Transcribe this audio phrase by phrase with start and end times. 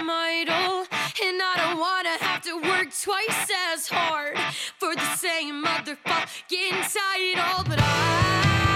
[0.00, 0.86] Goddamn idol.
[1.22, 4.38] And I don't wanna have to work twice as hard
[4.78, 7.64] for the same motherfucking title.
[7.68, 8.69] But I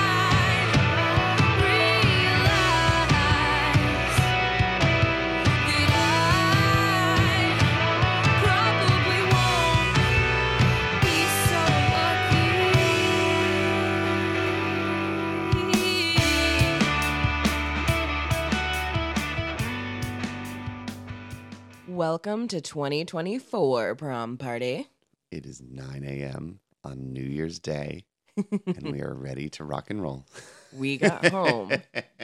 [22.06, 24.90] Welcome to 2024 prom party.
[25.30, 26.60] It is 9 a.m.
[26.84, 28.04] on New Year's Day,
[28.36, 30.26] and we are ready to rock and roll.
[30.76, 31.72] We got home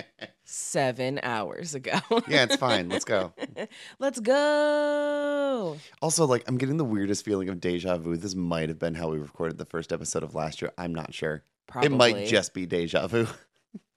[0.44, 1.98] seven hours ago.
[2.28, 2.90] yeah, it's fine.
[2.90, 3.32] Let's go.
[3.98, 5.78] Let's go.
[6.02, 8.18] Also, like, I'm getting the weirdest feeling of deja vu.
[8.18, 10.72] This might have been how we recorded the first episode of last year.
[10.76, 11.42] I'm not sure.
[11.66, 11.86] Probably.
[11.86, 13.28] It might just be deja vu.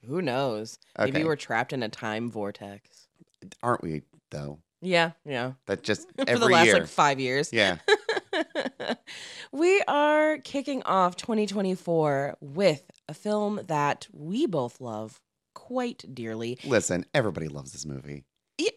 [0.07, 0.79] Who knows?
[0.97, 3.09] Maybe we're trapped in a time vortex.
[3.61, 4.59] Aren't we, though?
[4.83, 5.53] Yeah, yeah.
[5.67, 6.79] That just For the last year.
[6.79, 7.51] like five years.
[7.53, 7.77] yeah.
[9.51, 15.21] we are kicking off 2024 with a film that we both love
[15.55, 16.57] quite dearly.
[16.65, 18.25] Listen, everybody loves this movie.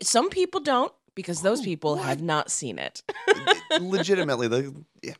[0.02, 2.04] Some people don't because those Oh, people what?
[2.04, 3.02] have not seen it.
[3.80, 5.14] legitimately the yeah.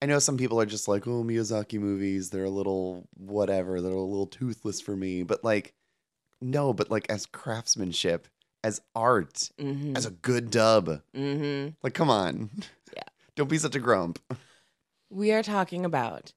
[0.00, 3.92] I know some people are just like, oh, Miyazaki movies, they're a little whatever, they're
[3.92, 5.22] a little toothless for me.
[5.22, 5.74] But like,
[6.40, 8.26] no, but like as craftsmanship,
[8.64, 11.00] as art, hmm as a good dub.
[11.14, 12.50] hmm Like, come on.
[12.96, 13.02] Yeah.
[13.36, 14.18] Don't be such a grump.
[15.10, 16.32] We are talking about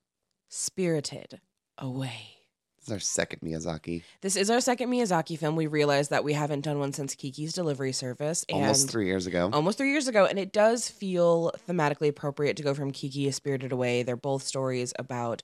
[0.50, 1.40] Spirited
[1.78, 2.32] Away.
[2.78, 4.04] This is our second Miyazaki.
[4.22, 5.56] This is our second Miyazaki film.
[5.56, 8.46] We realized that we haven't done one since Kiki's Delivery Service.
[8.52, 9.50] Almost three years ago.
[9.52, 13.32] almost three years ago, and it does feel thematically appropriate to go from Kiki to
[13.34, 14.04] Spirited Away.
[14.04, 15.42] They're both stories about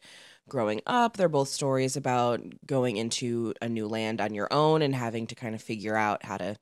[0.49, 1.17] growing up.
[1.17, 5.35] They're both stories about going into a new land on your own and having to
[5.35, 6.57] kind of figure out how to,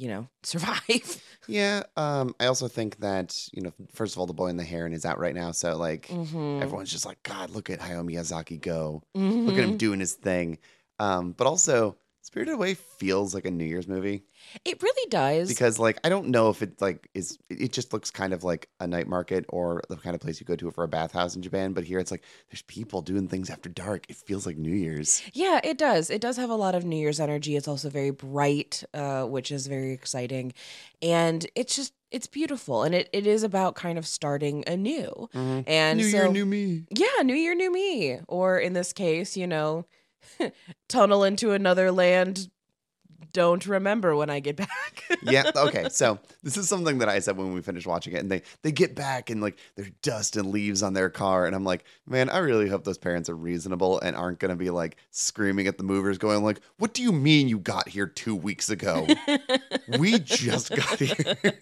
[0.00, 1.22] you know, survive.
[1.46, 1.82] Yeah.
[1.96, 4.92] Um, I also think that, you know, first of all, The Boy and the Heron
[4.92, 5.50] is out right now.
[5.52, 6.62] So like Mhm.
[6.62, 9.02] everyone's just like, God, look at Hayao Miyazaki go.
[9.16, 9.46] Mhm.
[9.46, 10.58] Look at him doing his thing.
[10.98, 14.22] Um, but also Spirited Away feels like a New Year's movie.
[14.64, 15.48] It really does.
[15.48, 18.68] because like I don't know if it like is it just looks kind of like
[18.78, 21.42] a night market or the kind of place you go to for a bathhouse in
[21.42, 24.04] Japan, but here it's like there's people doing things after dark.
[24.08, 25.22] It feels like New Year's.
[25.32, 26.10] Yeah, it does.
[26.10, 27.56] It does have a lot of New Year's energy.
[27.56, 30.52] It's also very bright, uh, which is very exciting.
[31.02, 32.82] And it's just, it's beautiful.
[32.82, 35.28] And it, it is about kind of starting anew.
[35.32, 36.84] And new so, year, new me.
[36.90, 38.20] yeah, New Year, New Me.
[38.28, 39.86] Or in this case, you know,
[40.88, 42.50] tunnel into another land.
[43.32, 45.04] Don't remember when I get back.
[45.22, 45.50] yeah.
[45.56, 45.88] Okay.
[45.90, 48.72] So this is something that I said when we finished watching it, and they they
[48.72, 52.28] get back and like there's dust and leaves on their car, and I'm like, man,
[52.28, 55.84] I really hope those parents are reasonable and aren't gonna be like screaming at the
[55.84, 59.06] movers, going like, "What do you mean you got here two weeks ago?
[59.98, 61.36] we just got here."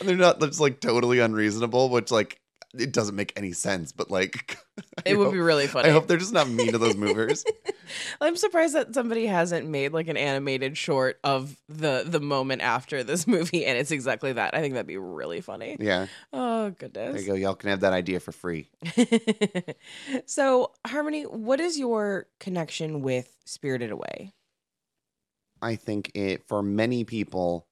[0.00, 2.40] and they're not just like totally unreasonable, which like
[2.78, 3.90] it doesn't make any sense.
[3.92, 4.58] But like,
[4.98, 5.88] I it would hope- be really funny.
[5.88, 7.44] I hope they're just not mean to those movers.
[8.20, 13.02] I'm surprised that somebody hasn't made like an animated short of the the moment after
[13.02, 14.54] this movie, and it's exactly that.
[14.54, 15.76] I think that'd be really funny.
[15.80, 17.12] yeah, Oh goodness.
[17.14, 17.34] there you go.
[17.34, 18.68] Y'all can have that idea for free.
[20.26, 24.32] so, Harmony, what is your connection with Spirited Away?
[25.62, 27.66] I think it for many people,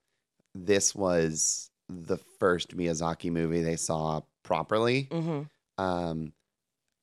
[0.54, 5.04] this was the first Miyazaki movie they saw properly.
[5.10, 5.42] Mm-hmm.
[5.84, 6.32] Um,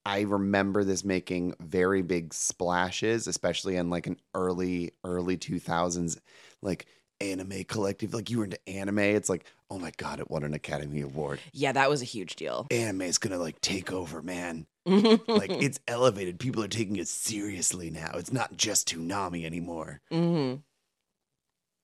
[0.04, 6.20] I remember this making very big splashes, especially in like an early, early 2000s,
[6.64, 6.88] like
[7.22, 8.16] anime collective.
[8.16, 9.00] Like you were into anime.
[9.00, 11.40] It's like, oh my God, it won an Academy Award.
[11.54, 12.66] Yeah, that was a huge deal.
[12.72, 14.66] Anime is going to like take over, man.
[14.86, 16.40] like, it's elevated.
[16.40, 18.12] People are taking it seriously now.
[18.16, 20.02] It's not just Toonami anymore.
[20.12, 20.56] hmm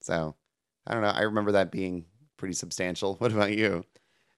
[0.02, 0.36] So
[0.88, 1.10] I don't know.
[1.10, 2.06] I remember that being
[2.38, 3.16] pretty substantial.
[3.20, 3.86] What about you?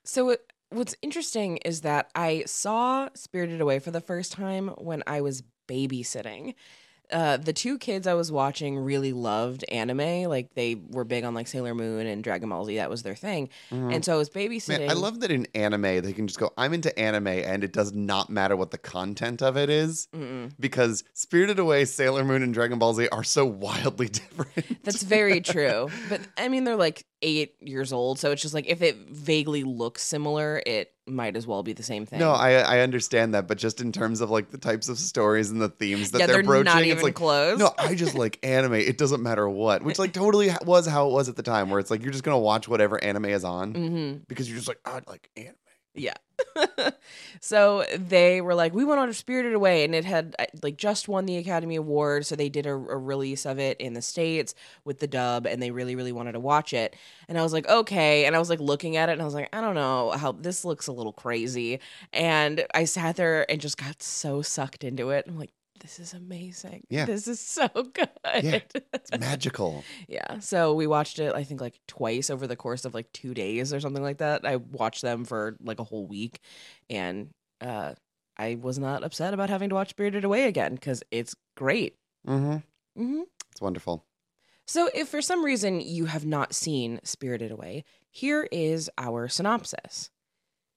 [0.04, 5.02] So, it, what's interesting is that I saw Spirited Away for the first time when
[5.06, 6.54] I was babysitting.
[7.14, 10.28] Uh, the two kids I was watching really loved anime.
[10.28, 12.74] Like they were big on like Sailor Moon and Dragon Ball Z.
[12.76, 13.50] That was their thing.
[13.70, 14.80] And so I was babysitting.
[14.80, 17.72] Man, I love that in anime they can just go, I'm into anime, and it
[17.72, 20.08] does not matter what the content of it is,
[20.58, 24.82] because Spirited Away, Sailor Moon, and Dragon Ball Z are so wildly different.
[24.82, 25.88] That's very true.
[26.08, 29.62] But I mean, they're like eight years old, so it's just like if it vaguely
[29.62, 32.18] looks similar, it might as well be the same thing.
[32.18, 35.50] No, I I understand that, but just in terms of like the types of stories
[35.50, 37.58] and the themes that yeah, they're, they're broaching, not it's like close.
[37.58, 38.74] no, I just like anime.
[38.74, 41.80] It doesn't matter what, which like totally was how it was at the time, where
[41.80, 44.80] it's like you're just gonna watch whatever anime is on hmm because you're just like
[44.84, 45.54] I like anime.
[45.94, 46.14] Yeah.
[47.40, 51.06] so they were like, we went on Spirited Away, and it had uh, like just
[51.08, 52.26] won the Academy Award.
[52.26, 54.54] So they did a, a release of it in the states
[54.84, 56.96] with the dub, and they really, really wanted to watch it.
[57.28, 58.24] And I was like, okay.
[58.26, 60.32] And I was like looking at it, and I was like, I don't know how
[60.32, 61.78] this looks a little crazy.
[62.12, 65.26] And I sat there and just got so sucked into it.
[65.28, 65.52] I'm like,
[65.84, 66.82] this is amazing.
[66.88, 67.04] Yeah.
[67.04, 68.08] this is so good.
[68.42, 68.60] Yeah.
[68.94, 69.84] It's magical.
[70.08, 70.38] Yeah.
[70.38, 73.74] So we watched it, I think, like twice over the course of like two days
[73.74, 74.46] or something like that.
[74.46, 76.40] I watched them for like a whole week.
[76.88, 77.28] And
[77.60, 77.92] uh,
[78.38, 81.96] I was not upset about having to watch Spirited Away again because it's great.
[82.26, 83.02] Mm-hmm.
[83.02, 83.22] Mm-hmm.
[83.52, 84.06] It's wonderful.
[84.66, 90.10] So, if for some reason you have not seen Spirited Away, here is our synopsis.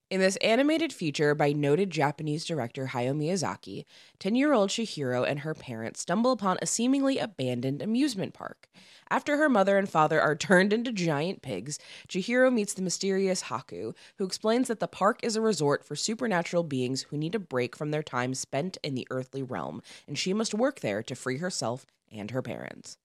[0.09, 3.83] In this animated feature by noted Japanese director Hayao Miyazaki,
[4.19, 8.69] 10 year old Chihiro and her parents stumble upon a seemingly abandoned amusement park.
[9.09, 11.77] After her mother and father are turned into giant pigs,
[12.07, 16.63] Chihiro meets the mysterious Haku, who explains that the park is a resort for supernatural
[16.63, 20.33] beings who need a break from their time spent in the earthly realm, and she
[20.33, 22.97] must work there to free herself and her parents.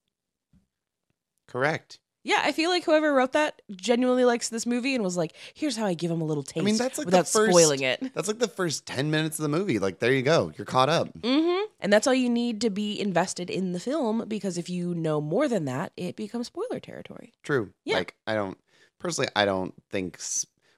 [1.49, 1.99] Correct.
[2.25, 5.77] Yeah, I feel like whoever wrote that genuinely likes this movie and was like, "Here's
[5.77, 7.83] how I give him a little taste." I mean, that's like without the first, spoiling
[7.83, 8.13] it.
[8.15, 9.79] That's like the first ten minutes of the movie.
[9.79, 11.09] Like there you go, you're caught up.
[11.25, 14.95] hmm And that's all you need to be invested in the film because if you
[14.95, 17.33] know more than that, it becomes spoiler territory.
[17.43, 17.73] True.
[17.85, 17.97] Yeah.
[17.97, 18.59] Like I don't
[18.99, 20.19] personally, I don't think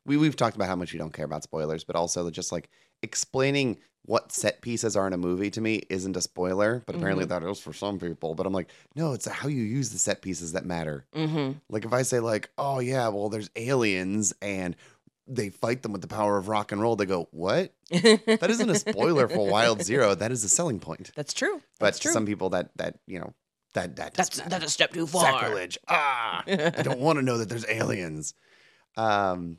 [0.07, 2.71] we we've talked about how much you don't care about spoilers, but also just like
[3.03, 6.83] explaining what set pieces are in a movie to me isn't a spoiler.
[6.87, 8.35] But apparently that is for some people.
[8.35, 11.07] But I'm like, no, it's how you use the set pieces that matter.
[11.15, 11.59] Mm-hmm.
[11.71, 14.77] Like if I say like, oh yeah, well there's aliens and
[15.27, 17.73] they fight them with the power of rock and roll, they go, what?
[17.91, 20.15] That isn't a spoiler for Wild Zero.
[20.15, 21.11] That is a selling point.
[21.17, 21.63] That's true.
[21.79, 22.13] But That's to true.
[22.13, 23.33] some people, that that you know,
[23.73, 25.23] that that that's that's a step too far.
[25.23, 25.79] sacrilege.
[25.89, 28.35] Ah, I don't want to know that there's aliens.
[28.97, 29.59] Um,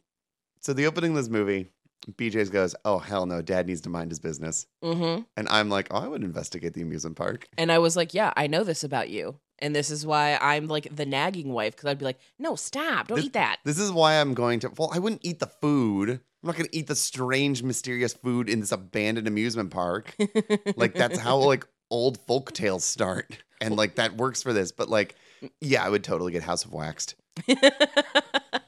[0.62, 1.70] so the opening of this movie,
[2.12, 5.88] BJ's goes, "Oh hell no, Dad needs to mind his business," hmm and I'm like,
[5.92, 8.84] "Oh, I would investigate the amusement park." And I was like, "Yeah, I know this
[8.84, 12.20] about you." And this is why I'm like the nagging wife because I'd be like,
[12.38, 13.08] "No, stop!
[13.08, 14.72] Don't This- eat that." This is why I'm going to.
[14.78, 16.10] Well, I wouldn't eat the food.
[16.12, 20.16] I'm not going to eat the strange, mysterious food in this abandoned amusement park.
[20.76, 24.72] like that's how like old folk tales start, and like that works for this.
[24.72, 25.16] But like,
[25.62, 27.16] yeah, I would totally get House of Waxed.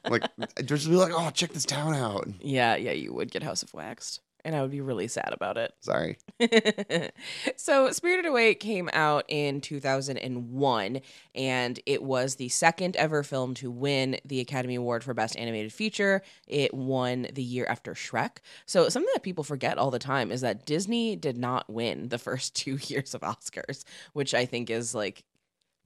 [0.09, 0.23] Like,
[0.65, 3.73] just be like, "Oh, check this town out." yeah, yeah, you would get House of
[3.73, 5.73] Waxed, and I would be really sad about it.
[5.81, 6.17] Sorry.
[7.57, 11.01] so Spirited Away came out in 2001
[11.35, 15.73] and it was the second ever film to win the Academy Award for Best Animated
[15.73, 16.21] Feature.
[16.47, 18.37] It won the year after Shrek.
[18.65, 22.17] So something that people forget all the time is that Disney did not win the
[22.17, 23.83] first 2 years of Oscars,
[24.13, 25.25] which I think is like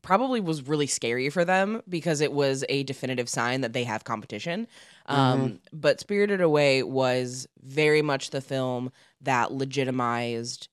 [0.02, 4.04] probably was really scary for them because it was a definitive sign that they have
[4.04, 4.68] competition.
[5.06, 10.70] Um, but Spirited Away was very much the film that legitimized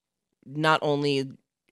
[0.46, 1.30] not only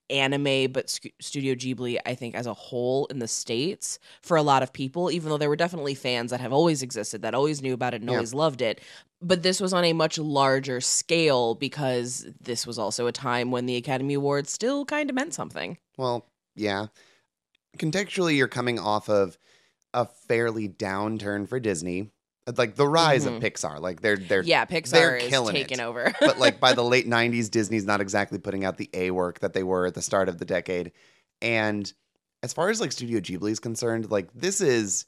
[0.09, 4.43] anime but Sc- Studio Ghibli I think as a whole in the states for a
[4.43, 7.61] lot of people even though there were definitely fans that have always existed that always
[7.61, 8.15] knew about it and Yeah.
[8.17, 8.81] always loved it
[9.21, 13.67] but this was on a much larger scale because this was also a time when
[13.67, 15.79] the Academy Awards still kind of meant something.
[15.97, 16.87] Well, yeah.
[17.79, 19.39] Contextually, you're coming off of
[19.95, 22.11] a fairly downturn for Disney,
[22.57, 23.37] like the rise Mhm.
[23.37, 23.81] of Pixar.
[23.81, 25.85] Like they're they're yeah, Pixar they're is killing taken it.
[25.85, 26.13] over.
[26.21, 29.53] but like by the late 90s disney's not exactly putting out the a work that
[29.53, 30.93] they were at the start of the decade
[31.43, 31.93] and
[32.43, 35.07] as far as like studio ghibli is concerned like this is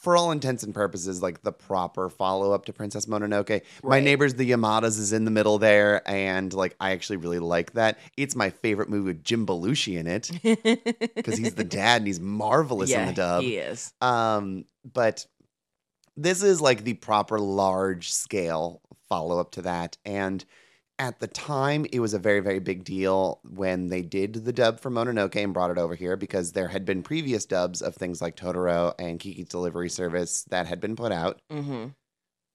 [0.00, 4.50] for all intents and purposes like the proper follow-up to princess mononoke my neighbors the
[4.50, 8.50] yamadas is in the middle there and like i actually really like that it's my
[8.50, 10.30] favorite movie with jim belushi in it
[11.14, 13.92] because he's the dad and he's marvelous yeah, in the dub He is.
[14.00, 15.26] um, but
[16.16, 19.96] this is like the proper large scale follow up to that.
[20.04, 20.44] And
[21.00, 24.78] at the time, it was a very, very big deal when they did the dub
[24.78, 28.20] for Mononoke and brought it over here because there had been previous dubs of things
[28.20, 31.40] like Totoro and Kiki's Delivery Service that had been put out.
[31.50, 31.86] hmm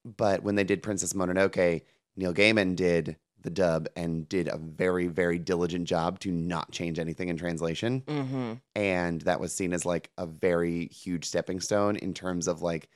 [0.04, 1.82] But when they did Princess Mononoke,
[2.16, 7.00] Neil Gaiman did the dub and did a very, very diligent job to not change
[7.00, 8.02] anything in translation.
[8.06, 8.52] Mm-hmm.
[8.76, 12.88] And that was seen as like a very huge stepping stone in terms of like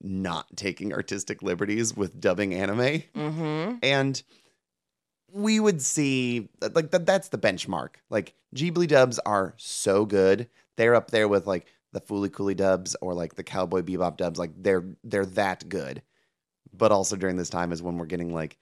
[0.00, 3.02] not taking artistic liberties with dubbing anime.
[3.16, 3.78] Mm-hmm.
[3.82, 4.22] And
[5.36, 7.96] we would see like that that's the benchmark.
[8.10, 10.48] Like Ghibli dubs are so good.
[10.76, 14.38] They're up there with like the Fooly Cooly dubs or like the Cowboy Bebop dubs.
[14.38, 16.02] Like they're they're that good.
[16.72, 18.56] But also during this time is when we're getting like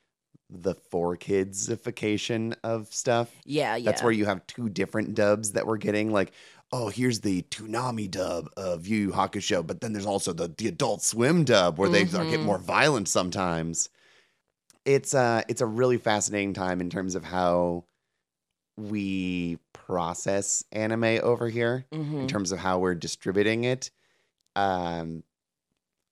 [0.51, 3.31] the four kidsification of stuff.
[3.45, 3.85] Yeah, yeah.
[3.91, 6.13] That's where you have two different dubs that we're getting.
[6.13, 6.33] Like,
[6.73, 10.69] oh, here's the Toonami dub of Yu Yu Hakusho, but then there's also the the
[10.69, 12.31] Adult Swim dub where they start Mhm.
[12.31, 13.89] getting more violent sometimes.
[14.85, 17.87] It's uh it's a really fascinating time in terms of how
[18.77, 21.87] we process anime over here
[22.21, 22.29] in Mhm.
[22.29, 23.91] terms of how we're distributing it.
[24.57, 25.25] Um,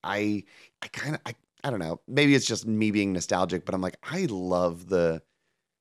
[0.05, 0.45] I
[0.83, 2.01] I kind of I I don't know.
[2.09, 5.23] Maybe it's just me being nostalgic, but I'm like I love the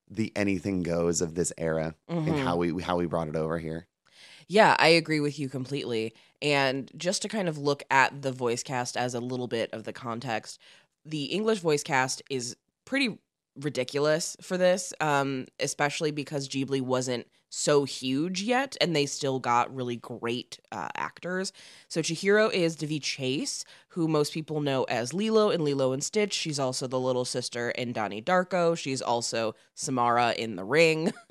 [0.10, 1.96] the anything goes of this era
[2.26, 2.38] and Mhm.
[2.38, 3.88] how we how we brought it over here.
[4.48, 6.14] Yeah, I agree with you completely.
[6.42, 9.84] And just to kind of look at the voice cast as a little bit of
[9.84, 10.60] the context,
[11.06, 13.18] the English voice cast is pretty
[13.56, 19.76] ridiculous for this, um, especially because Ghibli wasn't so huge yet, and they still got
[19.76, 21.52] really great uh, actors.
[21.90, 26.34] So Chihiro is Daveigh Chase, who most people know as Lilo in Lilo and Stitch.
[26.34, 28.78] She's also the little sister in Donnie Darko.
[28.78, 31.14] She's also Samara in The Ring.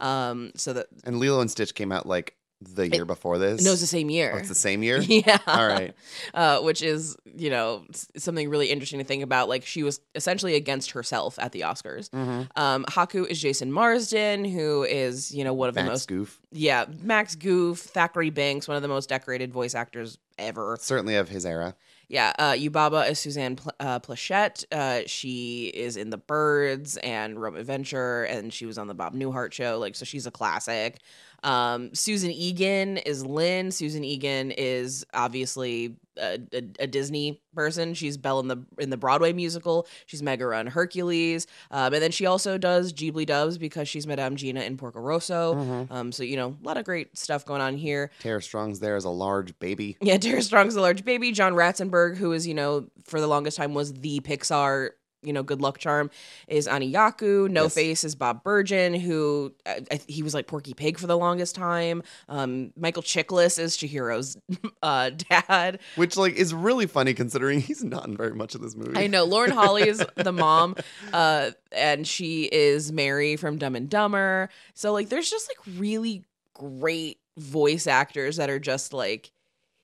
[0.00, 3.64] Um, so that And Lilo and Stitch came out like the year before this.
[3.64, 4.32] no, it's the same year.
[4.34, 4.98] Oh, it's the same year.
[5.08, 5.38] Yeah.
[5.46, 5.94] All right.
[6.34, 7.84] Uh, which is, you know,
[8.16, 9.48] something really interesting to think about.
[9.48, 12.10] Like, she was essentially against herself at the Oscars.
[12.10, 12.48] Mhm.
[12.56, 16.86] Um, Haku is Jason Marsden, who is, you know, one of the most, Goof yeah,
[17.02, 20.76] Max Goof, Thackery Binx, one of the most decorated voice actors ever.
[20.80, 21.74] certainly of his era.
[22.08, 24.64] Yeah, uh, Yubaba is Suzanne Pl- uh, Pleshette.
[24.72, 29.14] Uh, she is in The Birds and Rome Adventure, and she was on the Bob
[29.14, 29.78] Newhart show.
[29.78, 31.00] Like, so she's a classic.
[31.42, 33.70] Um, Susan Egan is Lin.
[33.70, 37.94] Susan Egan is obviously a, a, a Disney person.
[37.94, 39.86] She's Belle in the in the Broadway musical.
[40.06, 44.36] She's Megara in Hercules, um, and then she also does Ghibli dubs because she's Madame
[44.36, 45.54] Gina in Porco Rosso.
[45.54, 45.90] Mhm.
[45.90, 48.10] Um, so you know, a lot of great stuff going on here.
[48.20, 49.96] Tara Strong's there as a large baby.
[50.00, 51.32] Yeah, Tara Strong's a large baby.
[51.32, 54.90] John Ratzenberg, who is, you know, for the longest time was the Pixar,
[55.22, 56.10] you know, good luck charm,
[56.46, 57.50] is Aniyaku.
[57.50, 57.74] No Yes.
[57.74, 61.54] Face is Bob Bergen, who uh, I, he was like Porky Pig for the longest
[61.54, 62.02] time.
[62.28, 64.36] Um, Michael Chiklis is Chihiro's
[64.82, 65.80] uh, dad.
[65.96, 68.96] Which like is really funny considering he's not in very much of this movie.
[68.96, 70.76] I know Lauren Holly is the mom,
[71.12, 74.48] uh, and she is Mary from Dumb and Dumber.
[74.74, 79.32] So like, there's just like really great voice actors that are just like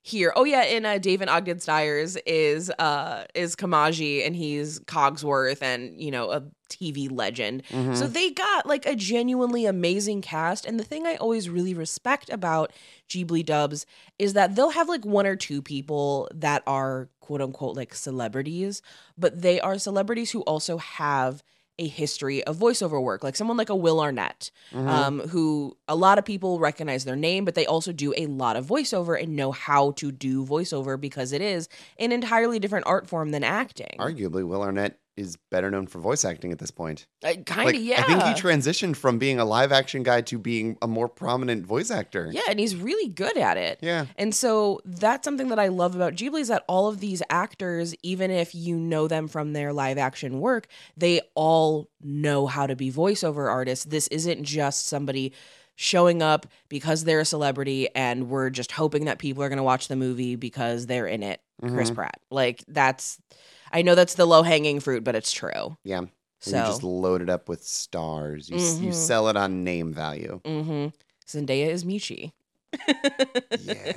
[0.07, 0.35] here.
[0.37, 5.99] Oh yeah, in uh, David Ogden Stiers is uh is Kamaji, and he's Cogsworth, and
[5.99, 7.63] you know a TV legend.
[7.71, 7.97] Mhm.
[7.97, 10.67] So they got like a genuinely amazing cast.
[10.67, 12.71] And the thing I always really respect about
[13.09, 13.87] Ghibli dubs
[14.19, 18.83] is that they'll have like one or two people that are quote unquote like celebrities,
[19.17, 21.43] but they are celebrities who also have
[21.79, 24.87] a history of voiceover work, like someone like a Will Arnett, Mhm.
[24.89, 28.57] um, who a lot of people recognize their name, but they also do a lot
[28.57, 33.09] of voiceover and know how to do voiceover because it is an entirely different art
[33.09, 33.97] form than acting.
[33.99, 37.07] Arguably, Will Arnett is better known for voice acting at this point.
[37.23, 38.01] kind of, Like, yeah.
[38.01, 41.65] I think he transitioned from being a live action guy to being a more prominent
[41.65, 42.29] voice actor.
[42.33, 43.79] yeah, and he's really good at it.
[43.81, 44.07] Yeah.
[44.17, 47.95] And so that's something that I love about Ghibli is that all of these actors,
[48.03, 50.67] even if you know them from their live action work,
[50.97, 53.85] they all know how to be voiceover artists.
[53.85, 55.33] This isn't just somebody
[55.77, 59.63] showing up because they're a celebrity and we're just hoping that people are going to
[59.65, 61.41] watch the movie because they're in it.
[61.61, 61.95] Chris Mhm.
[61.95, 62.21] Pratt.
[62.31, 63.19] Like that's
[63.75, 65.77] I know that's the low hanging fruit, but it's true.
[65.83, 65.99] Yeah.
[65.99, 66.09] And
[66.41, 68.49] So You just load it up with stars.
[68.49, 70.41] You, s you sell it on name value.
[70.47, 70.89] hmm
[71.27, 72.33] Zendaya is Michi.
[73.61, 73.93] Yeah.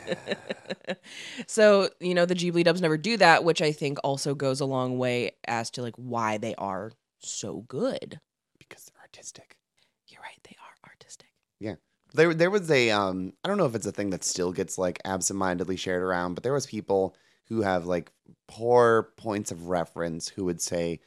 [1.47, 4.65] so, you know, the Ghibli dubs never do that, which I think also goes a
[4.65, 8.19] long way as to like why they are so good.
[8.57, 9.57] Because they're artistic.
[10.07, 11.27] You're right, they are artistic.
[11.59, 11.75] Yeah.
[12.13, 14.77] There, there was a um, I don't know if it's a thing that still gets
[14.77, 17.15] like absentmindedly shared around, but there was people
[17.49, 18.11] who have like
[18.47, 20.99] poor points of reference who would say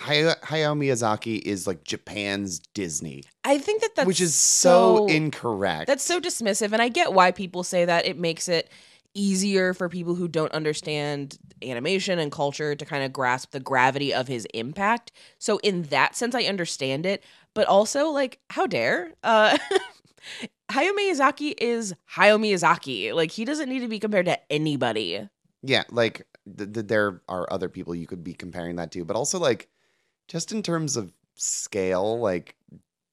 [0.00, 5.06] Hay- Hayao Miyazaki is like Japan's Disney, I think that that's which is so, so
[5.06, 5.86] incorrect.
[5.88, 8.06] That's so dismissive, and I get why people say that.
[8.06, 8.70] It makes it
[9.12, 14.14] easier for people who don't understand animation and culture to kind of grasp the gravity
[14.14, 15.12] of his impact.
[15.38, 17.22] So in that sense, I understand it,
[17.54, 19.12] but also like, how dare?
[19.22, 19.58] Uh,
[20.70, 23.12] Hayao Miyazaki is Hayao Miyazaki.
[23.12, 25.28] Like he doesn't need to be compared to anybody.
[25.62, 26.26] Yeah, like
[26.56, 29.68] th- th- there are other people you could be comparing that to, but also like
[30.28, 32.54] just in terms of scale, like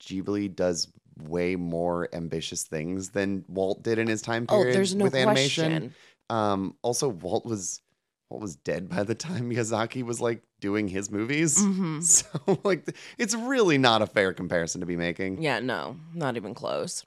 [0.02, 0.88] Ghibli does
[1.24, 5.16] way more ambitious things than Walt did in his time Oh, period there's no with
[5.16, 5.72] animation.
[5.72, 5.96] question.
[6.30, 7.82] Um, also, Walt was
[8.30, 11.58] Walt was dead by the time Miyazaki was like doing his movies.
[11.64, 12.28] hmm So
[12.64, 15.42] like, it's really not a fair comparison to be making.
[15.42, 17.06] Yeah, no, not even close.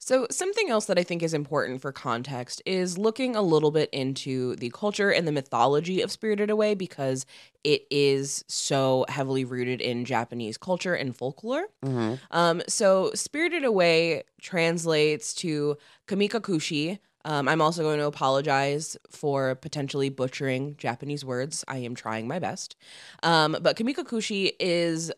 [0.00, 3.90] So, something else that I think is important for context is looking a little bit
[3.90, 7.26] into the culture and the mythology of Spirited Away because
[7.64, 11.66] it is so heavily rooted in Japanese culture and folklore.
[11.82, 15.76] hmm Um, so Spirited Away translates to
[16.06, 17.00] Kamikakushi.
[17.24, 21.64] Um, I'm also going to apologize for potentially butchering Japanese words.
[21.66, 22.76] I am trying my best.
[23.24, 25.12] Um, but Kamikakushi is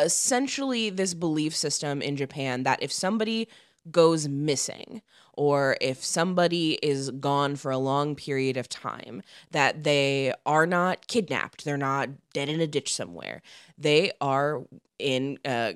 [0.00, 3.48] essentially this belief system in Japan that if somebody
[3.90, 5.02] goes missing
[5.32, 11.06] or if somebody is gone for a long period of time that they are not
[11.06, 13.42] kidnapped they're not dead in a ditch somewhere
[13.78, 14.62] they are
[14.98, 15.72] in uh,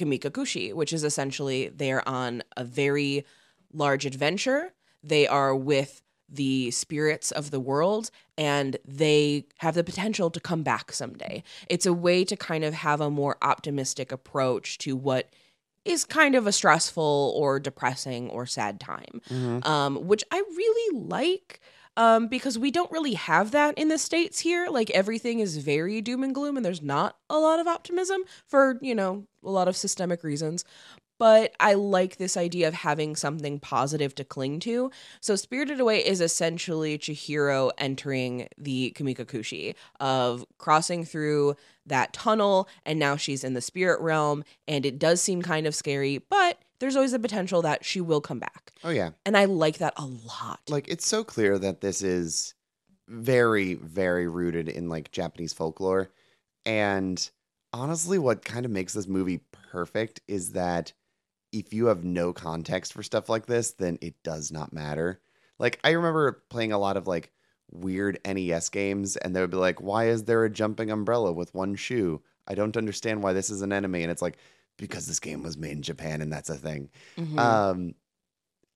[0.00, 3.24] Kamikakushi, which is essentially they're on a very
[3.72, 4.72] large adventure.
[5.02, 10.62] They are with the spirits of the world and they have the potential to come
[10.62, 11.42] back someday.
[11.68, 15.32] It's a way to kind of have a more optimistic approach to what
[15.84, 20.98] is kind of a stressful or depressing or sad time, hmm um, which I really
[20.98, 21.60] like
[21.96, 24.68] um, because we don't really have that in the States here.
[24.70, 28.78] Like everything is very doom and gloom, and there's not a lot of optimism for,
[28.80, 30.64] you know, a lot of systemic reasons.
[31.20, 34.90] But I like this idea of having something positive to cling to.
[35.20, 41.54] So, Spirited Away is essentially Chihiro entering the Kamikakushi, of crossing through
[41.86, 44.42] that tunnel, and now she's in the spirit realm.
[44.66, 48.20] And it does seem kind of scary, but there's always the potential that she will
[48.20, 48.72] come back.
[48.82, 49.10] Oh yeah.
[49.26, 50.60] And I like that a lot.
[50.68, 52.54] like it's so clear that this is
[53.08, 56.10] very very rooted in like japanese folklore
[56.64, 57.28] and
[57.72, 59.40] honestly what kind of makes this movie
[59.72, 60.92] perfect is that
[61.52, 65.20] if you have no context for stuff like this then it does not matter
[65.58, 67.30] like i remember playing a lot of like
[67.72, 71.54] weird nes games and they would be like why is there a jumping umbrella with
[71.54, 74.36] one shoe i don't understand why this is an enemy and it's like
[74.76, 77.38] because this game was made in japan and that's a thing Mhm.
[77.38, 77.94] um,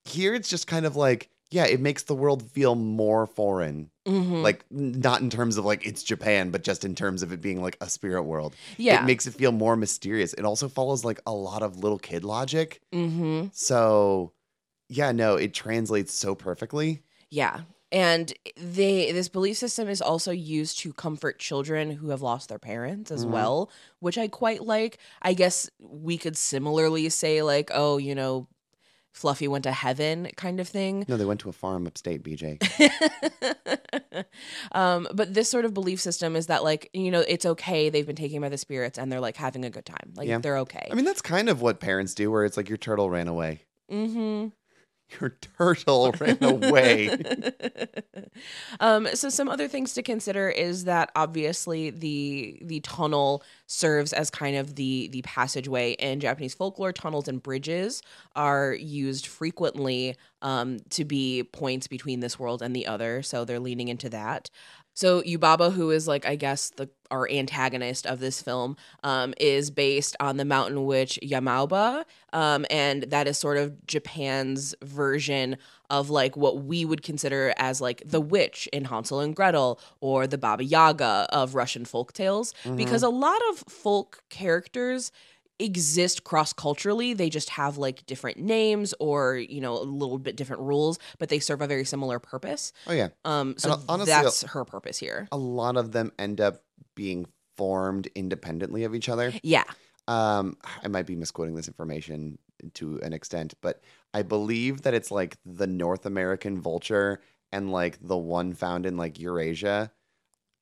[0.05, 3.89] here it's just kind of like, yeah, it makes the world feel more foreign.
[4.05, 4.43] Mhm.
[4.43, 7.61] Like not in terms of like it's Japan, but just in terms of it being
[7.61, 8.55] like a spirit world.
[8.77, 9.01] yeah.
[9.01, 10.33] It makes it feel more mysterious.
[10.33, 12.81] It also follows like a lot of little kid logic.
[12.93, 13.47] mm-hmm.
[13.51, 14.31] So
[14.89, 17.01] yeah, no, it translates so perfectly.
[17.31, 17.61] Yeah.
[17.91, 22.59] And they this belief system is also used to comfort children who have lost their
[22.59, 23.29] parents as Mhm.
[23.31, 24.97] well, which I quite like.
[25.21, 28.47] I guess we could similarly say like, oh, you know,
[29.15, 31.05] Fluffy went to heaven kind of thing.
[31.07, 32.59] No, they went to a farm upstate, BJ.
[34.73, 37.89] um, but this sort of belief system is that like, you know, it's okay.
[37.89, 40.11] They've been taken by the spirits and they're like having a good time.
[40.15, 40.39] Like Yeah.
[40.39, 40.89] they're okay.
[40.91, 43.61] I mean, that's kind of what parents do, where it's like your turtle ran away.
[43.89, 44.47] mm-hmm.
[45.19, 47.15] Your turtle ran away.
[48.79, 54.29] um, so some other things to consider is that obviously the the tunnel serves as
[54.29, 56.91] kind of the the passageway in Japanese folklore.
[56.91, 58.01] Tunnels and bridges
[58.35, 63.21] are used frequently um, to be points between this world and the other.
[63.21, 64.49] So they're leaning into that.
[64.95, 69.69] So Yubaba, who is like I guess the our antagonist of this film, um, is
[69.69, 72.03] based on the mountain witch Yamauba,
[72.33, 75.57] um, and that is sort of Japan's version
[75.91, 80.25] of like what we would consider as like the witch in Hansel and Gretel or
[80.25, 85.11] the Baba Yaga of Russian folk tales, because a lot of folk characters
[85.59, 90.35] exist cross culturally they just have like different names or you know a little bit
[90.35, 93.09] different rules but they serve a very similar purpose Oh yeah.
[93.23, 96.61] um so honestly, that's her purpose here A lot of them end up
[96.95, 99.31] being formed independently of each other.
[99.43, 99.63] yeah
[100.09, 102.37] um i might be misquoting this information
[102.73, 103.81] to an extent but
[104.13, 107.21] i believe that it's like the north american vulture
[107.53, 109.89] and like the one found in like eurasia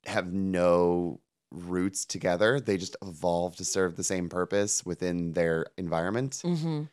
[0.05, 1.19] have no
[1.53, 6.83] roots together they just evolve to serve the same purpose within their environment mm-hmm.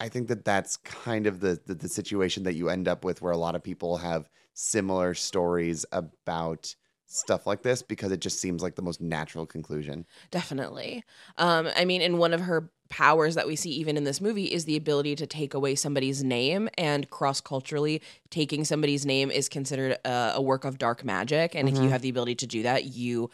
[0.00, 3.22] i think that that's kind of the, the the situation that you end up with
[3.22, 6.74] where a lot of people have similar stories about
[7.06, 11.04] stuff like this because it just seems like the most natural conclusion Definitely.
[11.38, 14.46] Um, I mean, in one of her powers that we see even in this movie
[14.46, 19.48] is the ability to take away somebody's name, and cross culturally, taking somebody's name is
[19.48, 21.54] considered a, a work of dark magic.
[21.54, 21.90] And if you Mhm.
[21.90, 23.30] have the ability to do that, you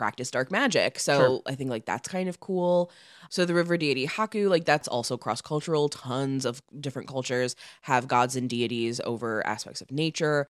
[0.00, 0.98] practice dark magic.
[0.98, 1.42] So Sure.
[1.46, 2.90] I think like that's kind of cool.
[3.28, 5.90] So the river deity Haku, like that's also cross cultural.
[5.90, 10.48] Tons of different cultures have gods and deities over aspects of nature.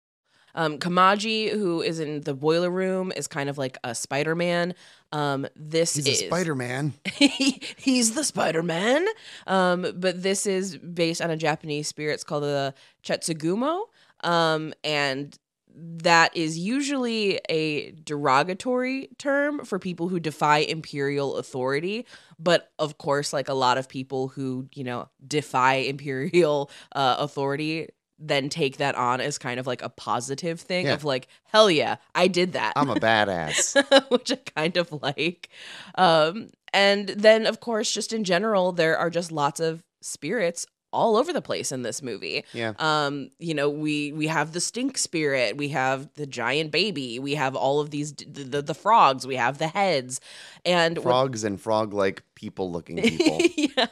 [0.54, 4.74] Um, Kamaji, who is in the boiler room, is kind of like a Spider Man.
[5.10, 6.94] Um, this He's is a Spider Man.
[7.12, 9.04] he, he's the Spider Man.
[9.48, 12.14] Um, but this is based on a Japanese spirit.
[12.14, 12.72] It's called the
[13.04, 13.86] Chetsugumo.
[14.22, 15.36] Um, and
[15.74, 22.06] that is usually a derogatory term for people who defy imperial authority.
[22.38, 27.88] But of course, like a lot of people who, you know, defy imperial uh, authority
[28.22, 30.92] then take that on as kind of like a positive thing Yeah.
[30.92, 32.74] of like, hell yeah, I did that.
[32.76, 33.82] I'm a badass.
[34.10, 35.48] which I kind of like.
[35.94, 41.16] Um, and then, of course, just in general, there are just lots of spirits all
[41.16, 42.44] over the place in this movie.
[42.52, 42.72] Yeah.
[42.78, 47.34] Um, you know, we we have the stink spirit, we have the giant baby, we
[47.34, 50.20] have all of these the the, the frogs, we have the heads,
[50.64, 53.38] and Frogs and frog like people looking people.
[53.56, 53.86] yeah.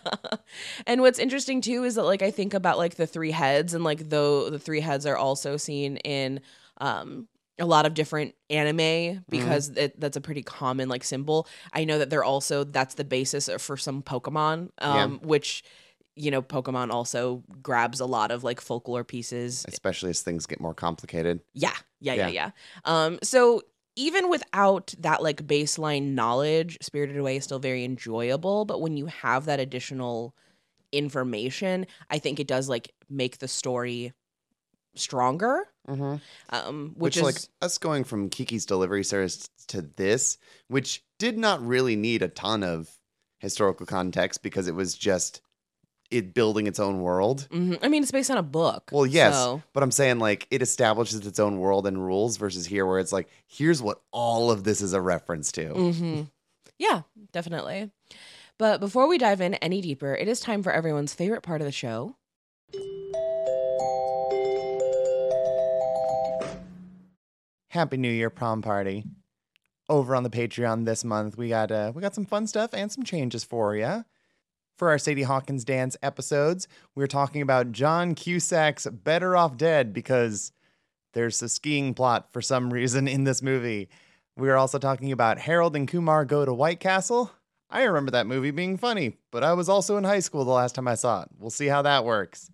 [0.87, 3.85] And what's interesting too is that like I think about like the three heads and
[3.85, 6.41] like though the three heads are also seen in
[6.79, 7.29] um
[7.61, 11.49] a lot of different anime because it, that's a pretty common like symbol.
[11.73, 15.65] I know that they're also that's the basis for some Pokemon um which
[16.19, 20.61] you know Pokemon also grabs a lot of like folklore pieces Especially as things get
[20.61, 21.41] more complicated.
[21.55, 22.29] yeah, yeah, yeah, Yeah.
[22.29, 22.51] yeah.
[22.85, 23.63] Um, so
[23.97, 28.65] even without that like baseline knowledge, Spirited Away is still very enjoyable.
[28.65, 30.37] But when you have that additional
[30.93, 34.13] information, I think it does like make the story
[34.95, 35.69] stronger.
[35.89, 36.17] Mm-hmm.
[36.51, 41.39] Um, Which, which, is like us going from Kiki's delivery service to this, which did
[41.39, 42.91] not really need a ton of
[43.39, 45.41] historical context because it was just
[46.11, 47.47] it building its own world.
[47.51, 47.79] Mhm.
[47.83, 48.91] I mean, it's based on a book.
[48.93, 52.67] Well, yes, so- but I'm saying like it establishes its own world and rules versus
[52.67, 55.69] here where it's like here's what all of this is a reference to.
[55.75, 56.23] hmm
[56.79, 57.91] Yeah, definitely.
[58.57, 61.65] But before we dive in any deeper, it is time for everyone's favorite part of
[61.67, 62.17] the show.
[67.69, 69.05] Happy New Year prom party.
[69.89, 72.91] Over on the Patreon this month, we got uh, we got some fun stuff and
[72.93, 74.05] some changes for you.
[74.79, 79.93] For our Sadie Hawkins dance episodes, we are talking about John Cusack's Better Off Dead
[79.93, 80.53] because
[81.15, 83.89] there's a skiing plot for some reason in this movie.
[84.37, 87.33] We are also talking about Harold and Kumar go to White Castle.
[87.69, 90.77] I remember that movie being funny, but I was also in high school the last
[90.77, 91.29] time I saw it.
[91.37, 92.49] We'll see how that works.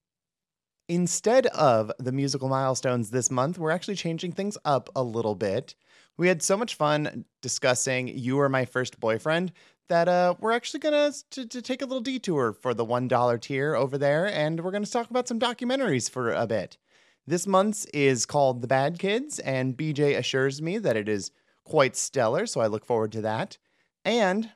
[0.88, 5.74] Instead of the musical milestones this month, we're actually changing things up a little bit.
[6.16, 9.52] We had so much fun discussing You Were My First Boyfriend
[9.88, 13.98] that uh, we're actually going to take a little detour for the $1 tier over
[13.98, 16.78] there, and we're to talk about some documentaries for a bit.
[17.26, 21.30] This month's is called The Bad Kids, and BJ assures me that it is
[21.64, 23.58] quite stellar, so I look forward to that.
[24.04, 24.50] And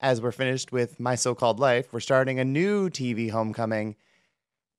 [0.00, 3.96] as we're finished with My So Called Life, we're starting a new TV homecoming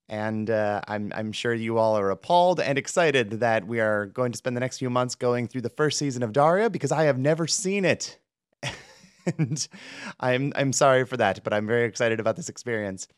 [0.08, 4.32] and uh, I'm I'm sure you all are appalled and excited that we are going
[4.32, 7.04] to spend the next few months going through the first season of Daria because I
[7.04, 8.18] have never seen it,
[9.38, 9.68] and
[10.20, 13.08] I'm I'm sorry for that, but I'm very excited about this experience.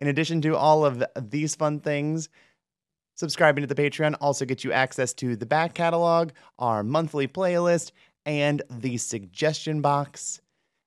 [0.00, 2.28] In addition to all of these fun things,
[3.14, 7.90] subscribing to the Patreon also gets you access to the back catalog, our monthly playlist,
[8.24, 10.40] and the suggestion box.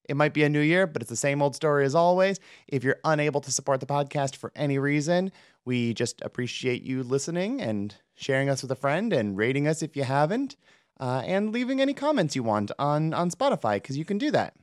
[0.08, 2.40] It might be a new year, but it's the same old story as always.
[2.68, 5.32] If you're unable to support the podcast for any reason,
[5.66, 9.96] we just appreciate you listening and sharing us with a friend and rating us if
[9.96, 10.56] you haven't,
[11.02, 14.54] uh, and leaving any comments you want on, on Spotify, because you can do that.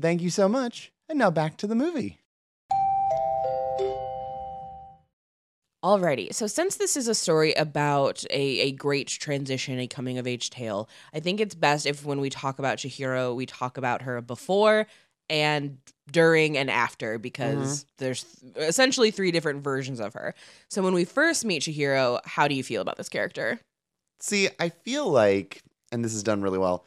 [0.00, 0.92] Thank you so much.
[1.08, 2.18] And now back to the movie.
[5.84, 6.34] Alrighty.
[6.34, 10.50] So since this is a story about a, a great transition, a coming of age
[10.50, 14.20] tale, I think it's best if when we talk about Chihiro, we talk about her
[14.20, 14.86] before
[15.28, 15.78] and
[16.10, 18.24] during and after because there's
[18.56, 20.34] essentially three different versions of her.
[20.70, 23.60] So when we first meet Chihiro, how do you feel about this character?
[24.18, 26.84] See, I feel like, and this is done really well,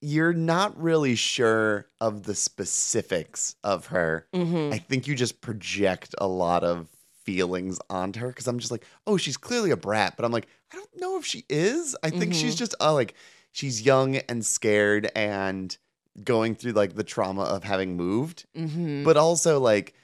[0.00, 4.26] you're not really sure of the specifics of her.
[4.34, 4.72] Mm-hmm.
[4.72, 6.88] I think you just project a lot of
[7.24, 10.48] feelings onto her because I'm just like, oh, she's clearly a brat, but I'm like,
[10.72, 11.94] I don't know if she is.
[12.02, 12.58] I think she's Mhm.
[12.58, 13.14] just uh, like,
[13.52, 15.76] she's young and scared and
[16.24, 19.04] going through like the trauma of having moved, Mm-hmm.
[19.04, 19.94] but also like,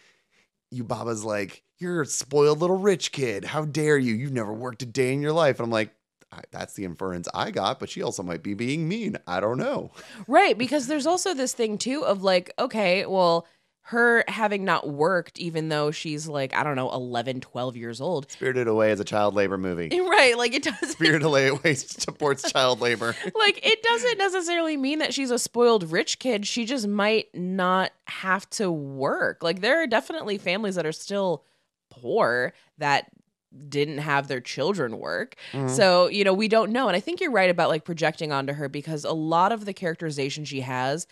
[0.72, 3.44] Yubaba's like, you're a spoiled little rich kid.
[3.46, 4.14] How dare you?
[4.14, 5.58] You've never worked a day in your life.
[5.58, 5.90] And I'm like,
[6.30, 9.16] I, that's the inference I got, but she also might be being mean.
[9.26, 9.92] I don't know.
[10.26, 13.46] Right, because there's also this thing too of like, okay, well,
[13.88, 18.30] her having not worked, even though she's like, I don't know, 11, 12 years old.
[18.30, 19.88] Spirited Away is a child labor movie.
[20.18, 23.14] Right, like it doesn't Spirited Away supports child labor.
[23.34, 26.46] like it doesn't necessarily mean that she's a spoiled rich kid.
[26.46, 29.42] She just might not have to work.
[29.42, 31.44] Like there are definitely families that are still
[31.88, 33.06] poor that
[33.68, 35.36] didn't have their children work.
[35.52, 35.70] Mhm.
[35.70, 36.88] So, you know, we don't know.
[36.88, 39.72] And I think you're right about like projecting onto her because a lot of the
[39.72, 41.06] characterization she has,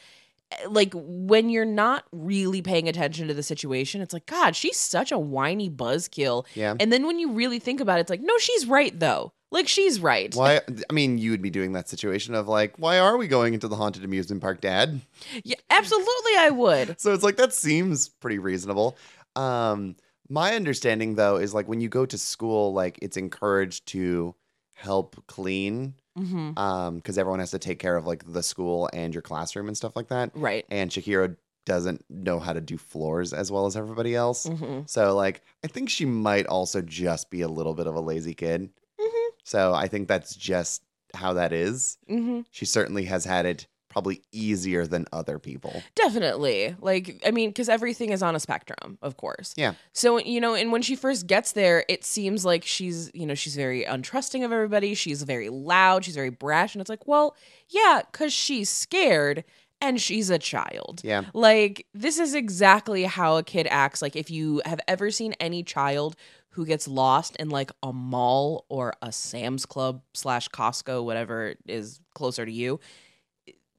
[0.52, 4.76] eh, like when you're not really paying attention to the situation, it's like, God, she's
[4.76, 6.44] such a whiny buzzkill.
[6.54, 6.74] yeah.
[6.78, 9.32] And then when you really think about it, it's like, no, she's right though.
[9.50, 10.34] Like she's right.
[10.34, 10.60] Why?
[10.90, 13.68] I mean, you would be doing that situation of like, why are we going into
[13.68, 15.00] the haunted amusement park, Dad?
[15.44, 17.00] Yeah, absolutely, I would.
[17.06, 18.96] So it's like that seems pretty reasonable.
[19.36, 19.96] Um,
[20.28, 24.34] my understanding though is like when you go to school, like it's encouraged to
[24.74, 29.14] help clean, hmm um, because everyone has to take care of like the school and
[29.14, 30.30] your classroom and stuff like that.
[30.34, 30.64] Right.
[30.70, 34.46] And Chihiro doesn't know how to do floors as well as everybody else.
[34.46, 38.00] hmm So like I think she might also just be a little bit of a
[38.00, 38.70] lazy kid.
[39.00, 40.82] hmm So I think that's just
[41.14, 41.98] how that is.
[42.08, 45.82] hmm She certainly has had it probably easier than other people.
[45.94, 46.76] Definitely.
[46.82, 49.54] Like, I mean, because everything is on a spectrum, of course.
[49.56, 49.72] Yeah.
[49.94, 53.34] So, you know, and when she first gets there, it seems like she's, you know,
[53.34, 54.92] she's very untrusting of everybody.
[54.92, 56.04] She's very loud.
[56.04, 56.74] She's very brash.
[56.74, 57.36] And it's like, well,
[57.70, 59.44] yeah, because she's scared
[59.80, 61.00] and she's a child.
[61.02, 61.22] Yeah.
[61.32, 64.02] Like, this is exactly how a kid acts.
[64.02, 66.16] Like, if you have ever seen any child
[66.50, 72.00] who gets lost in like a mall or a Sam's Club slash Costco, whatever is
[72.14, 72.78] closer to you,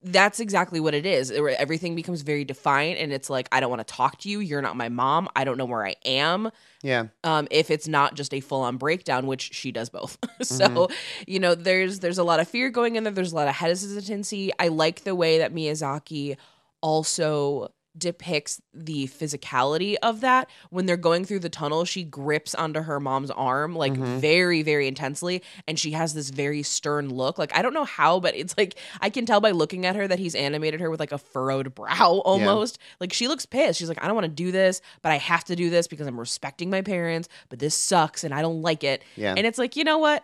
[0.04, 1.32] that's exactly what it is.
[1.32, 4.40] Everything becomes very defiant, and it's like, I don't want to talk to you.
[4.40, 5.28] You're not my mom.
[5.36, 6.52] I don't know where I am.
[6.84, 7.08] Yeah.
[7.24, 10.18] Um, if it's not just a full on breakdown, which she does both.
[10.42, 10.90] so,
[11.26, 13.14] you know, there's there's a lot of fear going in there.
[13.14, 14.52] There's a lot of hesitancy.
[14.60, 16.38] I like the way that Miyazaki
[16.82, 22.82] also depicts the physicality of that when they're going through the tunnel she grips onto
[22.82, 24.20] her mom's arm like Mhm.
[24.20, 28.20] very very intensely and she has this very stern look like i don't know how
[28.20, 31.00] but it's like i can tell by looking at her that he's animated her with
[31.00, 34.32] like a furrowed brow almost like she looks pissed she's like i don't want to
[34.32, 37.76] do this but i have to do this because i'm respecting my parents but this
[37.78, 39.34] sucks and i don't like it Yeah.
[39.36, 40.24] and it's like, you know what?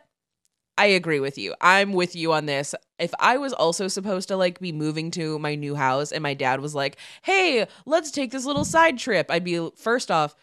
[0.78, 1.54] I agree with you.
[1.62, 2.74] I'm with you on this.
[2.98, 6.34] If I was also supposed to like be moving to my new house and my
[6.34, 10.36] dad was like, "Hey, let's take this little side trip." I'd be first off,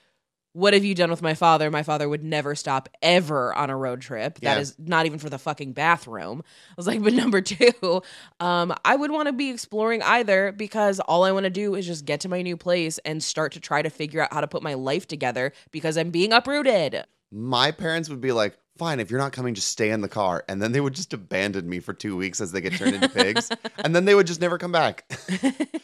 [0.52, 1.70] what have you done with my father?
[1.70, 4.40] My father would never stop ever on a road trip.
[4.40, 4.60] That Yeah.
[4.60, 6.42] is not even for the fucking bathroom.
[6.70, 8.02] I was like, but number two,
[8.40, 11.86] um, I would want to be exploring either because all I want to do is
[11.86, 14.48] just get to my new place and start to try to figure out how to
[14.48, 17.04] put my life together because I'm being uprooted.
[17.30, 20.44] My parents would be like, fine, if you're not coming, just stay in the car.
[20.48, 23.08] And then they would just abandon me for two weeks as they get turned into
[23.08, 23.50] pigs.
[23.84, 25.10] and then they would just never come back.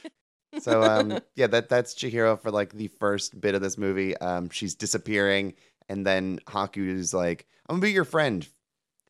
[0.61, 4.17] so um yeah, that that's Chihiro for like the first bit of this movie.
[4.19, 5.55] Um she's disappearing
[5.89, 8.47] and then Haku is like, I'm gonna be your friend.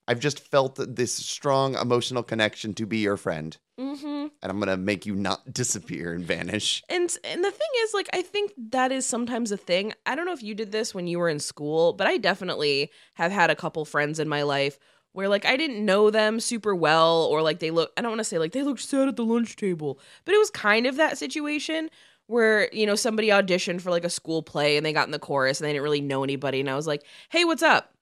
[0.09, 3.57] I've just felt this strong emotional connection to be your friend.
[3.79, 4.27] Mm-hmm.
[4.43, 6.83] And I'm gonna make you not disappear and vanish.
[6.89, 9.93] And and the thing is, like, I think that is sometimes a thing.
[10.05, 12.91] I don't know if you did this when you were in school, but I definitely
[13.15, 14.79] have had a couple friends in my life
[15.13, 17.93] where like I didn't know them super well, or like they look.
[17.97, 20.39] I don't want to say like they looked sad at the lunch table, but it
[20.39, 21.89] was kind of that situation
[22.27, 25.19] where you know somebody auditioned for like a school play and they got in the
[25.19, 27.93] chorus and they didn't really know anybody, and I was like, hey, what's up?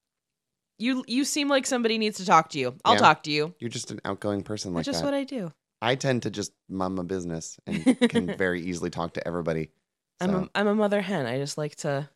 [0.78, 2.74] You you seem like somebody needs to talk to you.
[2.84, 3.00] I'll Yeah.
[3.00, 3.54] talk to you.
[3.60, 5.12] You're just an outgoing person like That's just that.
[5.12, 5.52] what I do.
[5.84, 9.70] I tend to just mum my business and can very easily talk to everybody.
[10.20, 11.26] I'm So, a, I'm a mother hen.
[11.26, 12.08] I just like to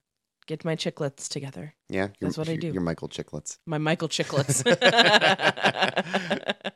[0.47, 1.75] get my chicklets together.
[1.91, 2.73] yeah, that's what I do.
[2.73, 3.59] You're Michael Chicklets.
[3.67, 4.65] my Michael Chicklets.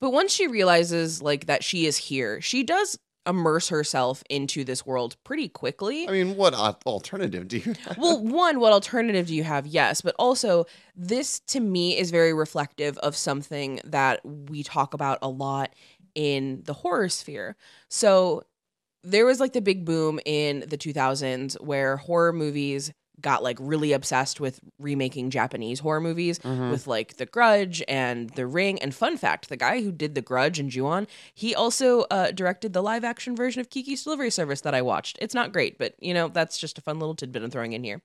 [0.00, 4.86] but once she realizes like that she is here, she does immerse herself into this
[4.86, 6.08] world pretty quickly.
[6.08, 7.98] I mean, what alternative do you have?
[7.98, 9.66] well, one, what alternative do you have?
[9.66, 10.64] Yes, but also
[10.96, 15.74] this to me is very reflective of something that we talk about a lot
[16.20, 17.56] in the horror sphere.
[17.88, 18.42] So
[19.02, 23.92] there was like the big boom in the 2000s where horror movies got like really
[23.92, 26.70] obsessed with remaking Japanese horror movies Mhm.
[26.70, 28.80] with like The Grudge and The Ring.
[28.80, 32.72] And fun fact, the guy who did The Grudge and Ju-on, he also uh, directed
[32.72, 35.18] the live action version of Kiki's Delivery Service that I watched.
[35.20, 37.84] It's not great, but you know, that's just a fun little tidbit I'm throwing in
[37.84, 38.02] here.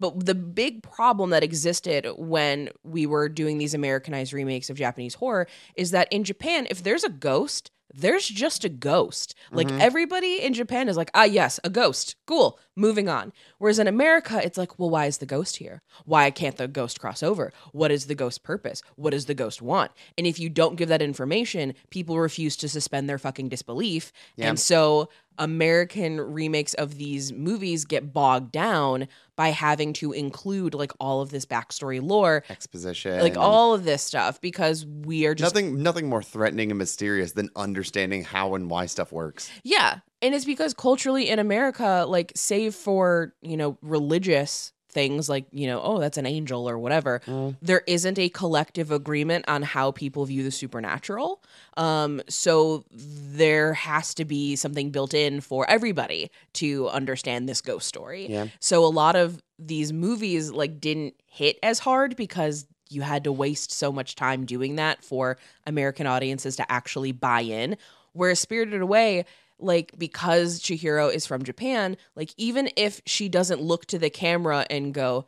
[0.00, 5.14] But the big problem that existed when we were doing these Americanized remakes of Japanese
[5.14, 5.46] horror
[5.76, 9.34] is that in Japan, if there's a ghost, there's just a ghost.
[9.52, 9.80] Like Mhm.
[9.80, 12.16] everybody in Japan is like, ah, yes, a ghost.
[12.26, 12.58] Cool.
[12.76, 13.32] Moving on.
[13.58, 15.80] Whereas in America, it's like, well, why is the ghost here?
[16.04, 17.52] Why can't the ghost cross over?
[17.72, 18.82] What is the ghost purpose?
[18.96, 19.92] What does the ghost want?
[20.18, 24.12] And if you don't give that information, people refuse to suspend their fucking disbelief.
[24.36, 24.48] Yeah.
[24.48, 30.92] And so American remakes of these movies get bogged down by having to include like
[31.00, 33.20] all of this backstory lore, Exposition.
[33.20, 37.32] like all of this stuff, because we are just nothing nothing more threatening and mysterious
[37.32, 39.50] than understanding how and why stuff works.
[39.62, 40.00] Yeah.
[40.22, 45.66] And it's because culturally in America, like, save for, you know, religious things like, you
[45.66, 47.20] know, oh, that's an angel or whatever,
[47.60, 51.42] there isn't a collective agreement on how people view the supernatural.
[51.76, 57.86] Um, so there has to be something built in for everybody to understand this ghost
[57.86, 58.26] story.
[58.30, 58.46] Yeah.
[58.60, 63.32] So a lot of these movies like didn't hit as hard because you had to
[63.32, 67.76] waste so much time doing that for American audiences to actually buy in.
[68.12, 69.24] Whereas Spirited Away,
[69.64, 74.66] like because Chihiro is from Japan, like even if she doesn't look to the camera
[74.70, 75.26] and go,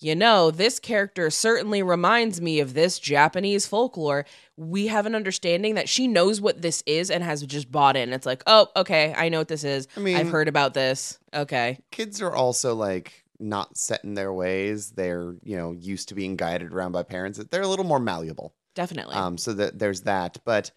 [0.00, 4.24] you know, this character certainly reminds me of this Japanese folklore.
[4.56, 8.12] We have an understanding that she knows what this is and has just bought in.
[8.12, 9.88] It's like, oh, okay, I know what this is.
[9.96, 11.18] I mean- I've heard about this.
[11.34, 11.80] Okay.
[11.90, 14.92] Kids are also like not set in their ways.
[14.92, 17.38] They're, you know, used to being guided around by parents.
[17.50, 18.54] They're a little more malleable.
[18.74, 19.16] Definitely.
[19.16, 20.38] Um, so that there's that.
[20.44, 20.70] But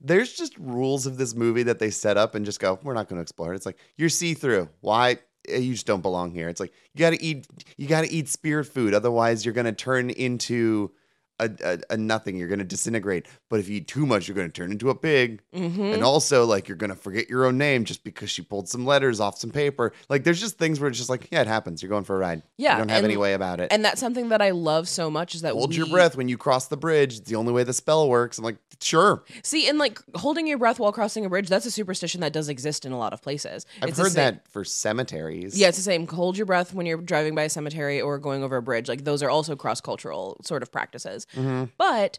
[0.00, 3.08] there's just rules of this movie that they set up and just go, we're not
[3.08, 3.56] going to explore it.
[3.56, 4.68] It's like you're see through.
[4.80, 5.18] Why?
[5.48, 6.48] Eh, You just don't belong here.
[6.48, 7.46] It's like you got to eat.
[7.76, 8.94] You got to eat spirit food.
[8.94, 10.90] Otherwise, you're going to turn into
[11.40, 12.36] a, a, a nothing.
[12.36, 13.26] You're going to disintegrate.
[13.50, 15.42] But if you eat too much, you're going to turn into a pig.
[15.52, 18.68] hmm And also, like, you're going to forget your own name just because she pulled
[18.68, 19.92] some letters off some paper.
[20.08, 21.82] Like, there's just things where it's just like, yeah, it happens.
[21.82, 22.42] You're going for a ride.
[22.56, 23.68] Yeah, You don't have and- any way about it.
[23.72, 26.38] and that's something that I love so much is that Hold your breath when you
[26.38, 27.18] cross the bridge.
[27.18, 28.38] It's the only way the spell works.
[28.38, 29.24] I'm like, sure.
[29.42, 32.48] See, and like holding your breath while crossing a bridge, that's a superstition that does
[32.48, 33.66] exist in a lot of places.
[33.82, 35.58] I've It's heard same- that for cemeteries.
[35.58, 36.06] Yeah, it's the same.
[36.06, 38.88] Hold your breath when you're driving by a cemetery or going over a bridge.
[38.88, 41.23] Like those are also cross cultural sort of practices.
[41.34, 41.70] Mhm.
[41.78, 42.18] But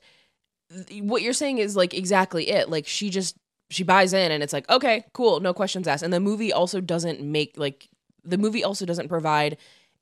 [0.88, 2.70] th- what you're saying is like exactly it.
[2.70, 3.36] Like she just
[3.70, 6.04] she buys in and it's like, okay, cool, no questions asked.
[6.04, 7.90] And the movie also doesn't make like
[8.24, 9.58] the movie also doesn't provide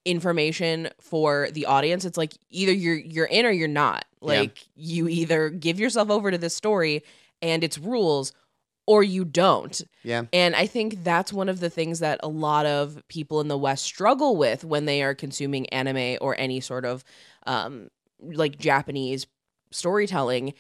[0.05, 2.05] information for the audience.
[2.05, 4.05] It's like either you're you're in or you're not.
[4.21, 7.03] Like you either give yourself over to this story
[7.41, 8.31] and its rules
[8.85, 9.81] or you don't.
[10.03, 10.23] Yeah.
[10.33, 13.57] And I think that's one of the things that a lot of people in the
[13.57, 17.03] West struggle with when they are consuming anime or any sort of
[17.47, 17.89] um,
[18.23, 19.27] like Japanese
[19.71, 20.53] storytelling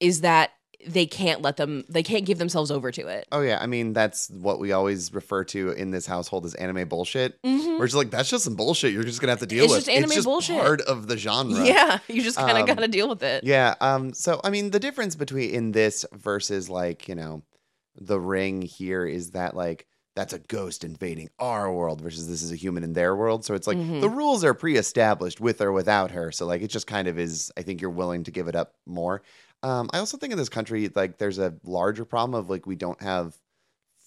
[0.00, 0.50] is that
[0.86, 3.26] they can't let them, they can't give themselves over to it.
[3.32, 6.86] Oh yeah, I mean that's what we always refer to in this household as anime
[6.88, 7.40] bullshit.
[7.42, 7.78] Mhm.
[7.78, 8.92] We're just like that's just some bullshit.
[8.92, 9.78] You're just gonna have to deal with it.
[9.78, 9.94] It's with.
[9.96, 10.60] just anime bullshit.
[10.60, 11.64] Part of the genre.
[11.64, 13.42] Yeah, you just kind of Um, got to deal with it.
[13.44, 13.74] Yeah.
[13.80, 14.12] Um.
[14.12, 17.42] So I mean, the difference between in this versus like you know,
[17.98, 22.50] the ring here is that like that's a ghost invading our world versus this is
[22.50, 23.44] a human in their world.
[23.44, 24.00] So it's like Mhm.
[24.00, 26.32] the rules are pre-established with or without her.
[26.32, 27.52] So like it just kind of is.
[27.56, 29.22] I think you're willing to give it up more.
[29.62, 29.88] Um.
[29.92, 33.00] I also think in this country like there's a larger problem of like we don't
[33.00, 33.36] have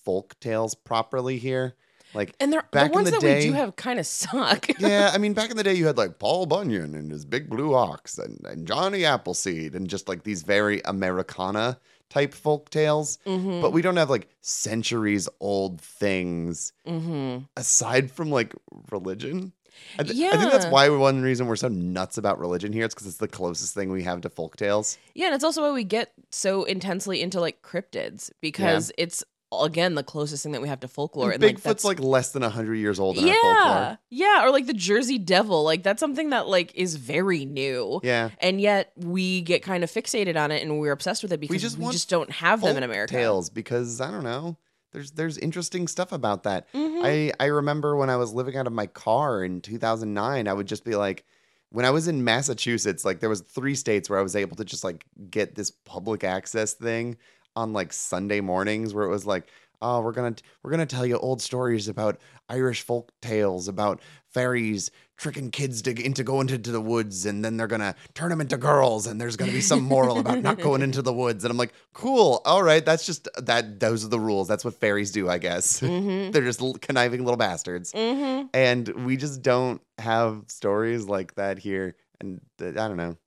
[0.03, 1.75] folk tales properly here.
[2.15, 4.07] Like And they're, back the in ones the that day- we do have kind of
[4.07, 4.67] suck.
[4.79, 7.47] yeah, I mean, back in the day, you had like Paul Bunyan and his big
[7.49, 13.19] blue ox and, and Johnny Appleseed and just like these very Americana type folk tales.
[13.25, 18.53] hmm But we don't have like centuries old things hmm aside from like
[18.91, 19.53] religion.
[19.97, 20.71] I, th- I think that's Yeah.
[20.71, 22.83] why one reason we're so nuts about religion here.
[22.85, 24.97] It's because it's the closest thing we have to folk tales.
[25.13, 29.95] Yeah, and it's also why we get so intensely into like cryptids because it's again
[29.95, 31.31] the closest thing that we have to folklore.
[31.31, 33.53] And and, Bigfoot's like, like less than 100 years old in our folklore.
[33.53, 35.63] yeah, yeah, or like the Jersey Devil.
[35.63, 37.99] Like that's something that like is very new.
[38.03, 38.29] Yeah.
[38.39, 41.51] And yet we get kind of fixated on it and we're obsessed with it because
[41.77, 43.13] we just just, don't have them in America.
[43.13, 44.57] tales because I don't know.
[44.91, 46.71] There's there's interesting stuff about that.
[46.73, 47.01] Mhm.
[47.03, 50.67] I I remember when I was living out of my car in 2009, I would
[50.67, 51.25] just be like
[51.71, 54.65] when I was in Massachusetts, like there was three states where I was able to
[54.65, 57.17] just like get this public access thing
[57.55, 59.47] on like Sunday mornings where it was like,
[59.81, 64.01] "Oh, we're to we're to tell you old stories about Irish folk tales about
[64.33, 68.39] fairies tricking kids to into going into the woods and then they're to turn them
[68.39, 71.51] into girls and there's to be some moral about not going into the woods." And
[71.51, 72.41] I'm like, "Cool.
[72.45, 74.47] All right, that's just that those are the rules.
[74.47, 76.31] That's what fairies do, I guess." Mhm.
[76.31, 77.91] They're just conniving little bastards.
[77.93, 78.49] Mhm.
[78.53, 81.95] And we just don't have stories like that here.
[82.21, 83.17] And th- I don't know.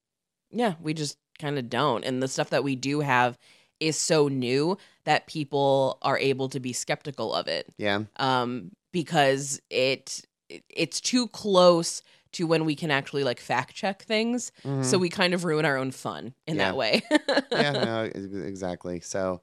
[0.50, 2.04] Yeah, we just kind of don't.
[2.04, 3.38] And the stuff that we do have
[3.83, 7.66] is so new that people are able to be skeptical of it.
[7.79, 8.05] Yeah.
[8.16, 14.03] um, because it it- it's too close to when we can actually like fact check
[14.05, 14.53] things.
[14.83, 16.59] So we kind of ruin our own fun in Mm-hmm.
[16.59, 16.64] Yeah.
[16.66, 17.03] that way.
[17.53, 19.01] yeah, no, exactly.
[19.01, 19.42] So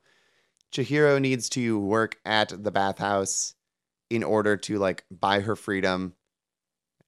[0.71, 3.55] Chihiro needs to work at the bathhouse
[4.09, 6.13] in order to like buy her freedom.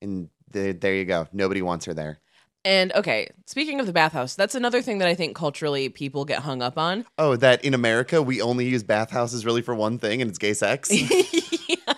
[0.02, 1.28] And the, there you go.
[1.32, 2.20] Nobody wants her there.
[2.64, 6.40] And okay, speaking of the bathhouse, that's another thing that I think culturally people get
[6.40, 7.06] hung up on.
[7.18, 10.54] Oh, that in America we only use bathhouses really for one thing, and it's gay
[10.54, 10.90] sex.
[11.70, 11.94] yeah.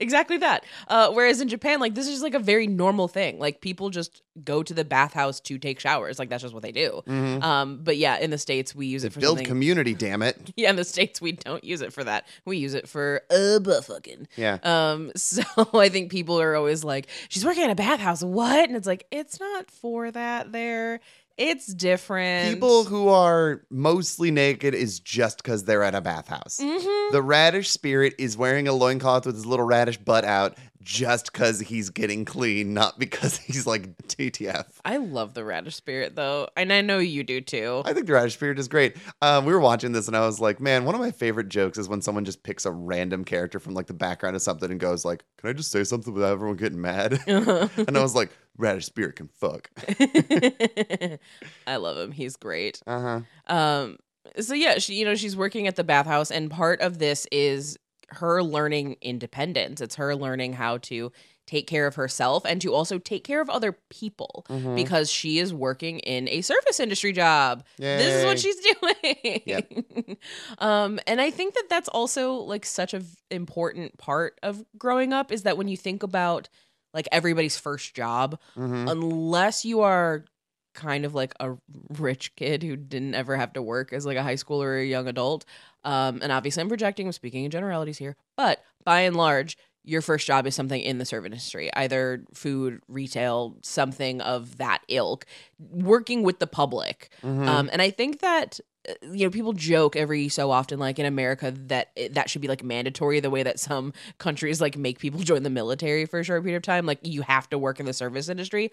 [0.00, 0.64] Exactly that.
[0.88, 3.38] Uh, whereas in Japan, like this is like a very normal thing.
[3.38, 6.18] Like people just go to the bathhouse to take showers.
[6.18, 7.02] Like that's just what they do.
[7.06, 7.42] Mhm.
[7.42, 9.46] Um, but yeah, in the states we use it for Build something.
[9.46, 10.52] community, damn it.
[10.56, 12.26] yeah, in the states we don't use it for that.
[12.44, 14.28] We use it for uh, butt fucking.
[14.36, 14.58] Yeah.
[14.62, 15.42] Um, so
[15.74, 19.06] I think people are always like, "She's working in a bathhouse, what?" And it's like,
[19.10, 20.52] it's not for that.
[20.52, 21.00] There,
[21.40, 22.52] it's different.
[22.52, 26.60] People who are mostly naked is just because they're at a bathhouse.
[26.62, 27.12] Mhm.
[27.12, 31.60] The radish spirit is wearing a loincloth with his little radish butt out just because
[31.60, 34.66] he's getting clean, not because he's like TTF.
[34.84, 37.82] I love the radish spirit though, and I know you do too.
[37.84, 38.96] I think the radish spirit is great.
[39.22, 41.78] Um, we were watching this and I was like, man, one of my favorite jokes
[41.78, 44.80] is when someone just picks a random character from like the background of something and
[44.80, 47.20] goes like, can I just say something without everyone getting mad?
[47.26, 49.70] and I was like, radish spirit can fuck.
[51.66, 52.12] I love him.
[52.12, 52.82] He's great.
[52.86, 53.54] Uh huh.
[53.54, 53.98] Um,
[54.38, 57.78] so yeah, she you know she's working at the bathhouse, and part of this is
[58.12, 59.80] her learning independence.
[59.80, 61.12] It's her learning how to
[61.46, 64.76] take care of herself and to also take care of other people Mhm.
[64.76, 67.64] because she is working in a service industry job.
[67.76, 68.56] This is what she's
[69.44, 70.16] doing.
[70.58, 75.12] um, and I think that that's also like such a v- important part of growing
[75.12, 76.48] up is that when you think about
[76.92, 78.90] like everybody's first job, Mhm.
[78.90, 80.24] unless you are
[80.74, 81.56] kind of like a
[81.98, 84.86] rich kid who didn't ever have to work as like a high schooler or a
[84.86, 85.44] young adult.
[85.84, 90.02] Um, and obviously I'm projecting, I'm speaking in generalities here, but by and large, your
[90.02, 95.24] first job is something in the service industry, either food, retail, something of that ilk,
[95.58, 97.10] working with the public.
[97.22, 97.46] Mhm.
[97.46, 101.06] Um, and I think that uh, you know people joke every so often, like in
[101.06, 103.20] America, that it, that should be like mandatory.
[103.20, 106.58] The way that some countries like make people join the military for a short period
[106.58, 108.70] of time, like you have to work in the service industry.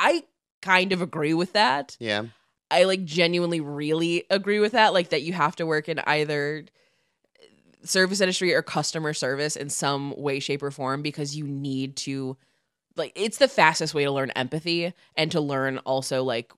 [0.00, 0.24] I
[0.62, 1.96] kind of agree with that.
[1.98, 2.24] yeah.
[2.70, 4.92] I like genuinely really agree with that.
[4.94, 6.66] Like that you have to work in either
[7.82, 12.36] service industry or customer service in some way, shape, or form because you need to
[12.96, 16.52] like it's the fastest way to learn empathy and to learn also like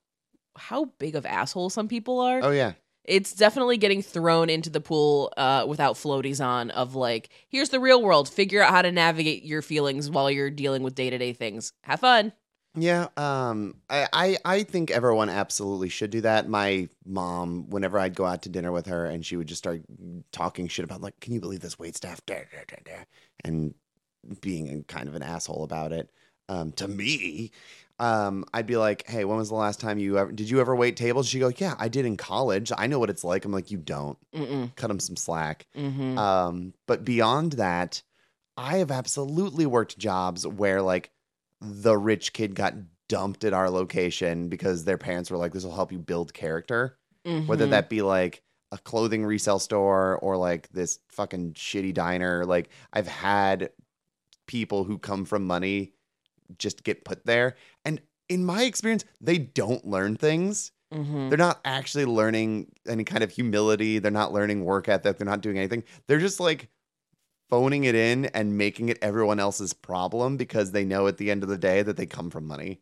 [0.55, 2.39] how big of assholes some people are.
[2.43, 2.73] Oh, yeah.
[3.05, 7.79] It's definitely getting thrown into the pool uh, without floaties on of like, here's the
[7.79, 8.29] real world.
[8.29, 11.73] Figure out how to navigate your feelings while you're dealing with day to day things.
[11.81, 12.31] Have fun.
[12.75, 16.49] Yeah, um, I, I I think everyone absolutely should do that.
[16.49, 19.81] My mom, whenever I'd go out to dinner with her, and she would just start
[20.31, 23.03] talking shit about like, "Can you believe this wait staff?" Da, da, da, da,"
[23.43, 23.75] and
[24.41, 26.09] being kind of an asshole about it
[26.49, 27.51] um, to me.
[27.99, 30.75] Um, I'd be like, "Hey, when was the last time you ever did you ever
[30.75, 32.71] wait tables?" She'd go, "Yeah, I did in college.
[32.75, 34.17] I know what it's like." I'm like, "You don't.
[34.33, 34.75] Mm-mm.
[34.75, 36.17] Cut them some slack." Mm-hmm.
[36.17, 38.01] Um, but beyond that,
[38.57, 41.11] I have absolutely worked jobs where like
[41.63, 42.73] the rich kid got
[43.09, 46.97] dumped at our location because their parents were like, "This will help you build character."
[47.45, 47.71] Whether Mhm.
[47.71, 53.07] that be like a clothing resale store or like this fucking shitty diner, like I've
[53.07, 53.69] had
[54.47, 55.93] people who come from money
[56.57, 57.55] just get put there,
[57.85, 60.71] and in my experience, they don't learn things.
[60.93, 61.29] Mhm.
[61.29, 63.99] They're not actually learning any kind of humility.
[63.99, 65.17] They're not learning work ethic.
[65.17, 65.83] They're not doing anything.
[66.07, 66.69] They're just like
[67.49, 71.43] phoning it in and making it everyone else's problem because they know at the end
[71.43, 72.79] of the day that they come from money.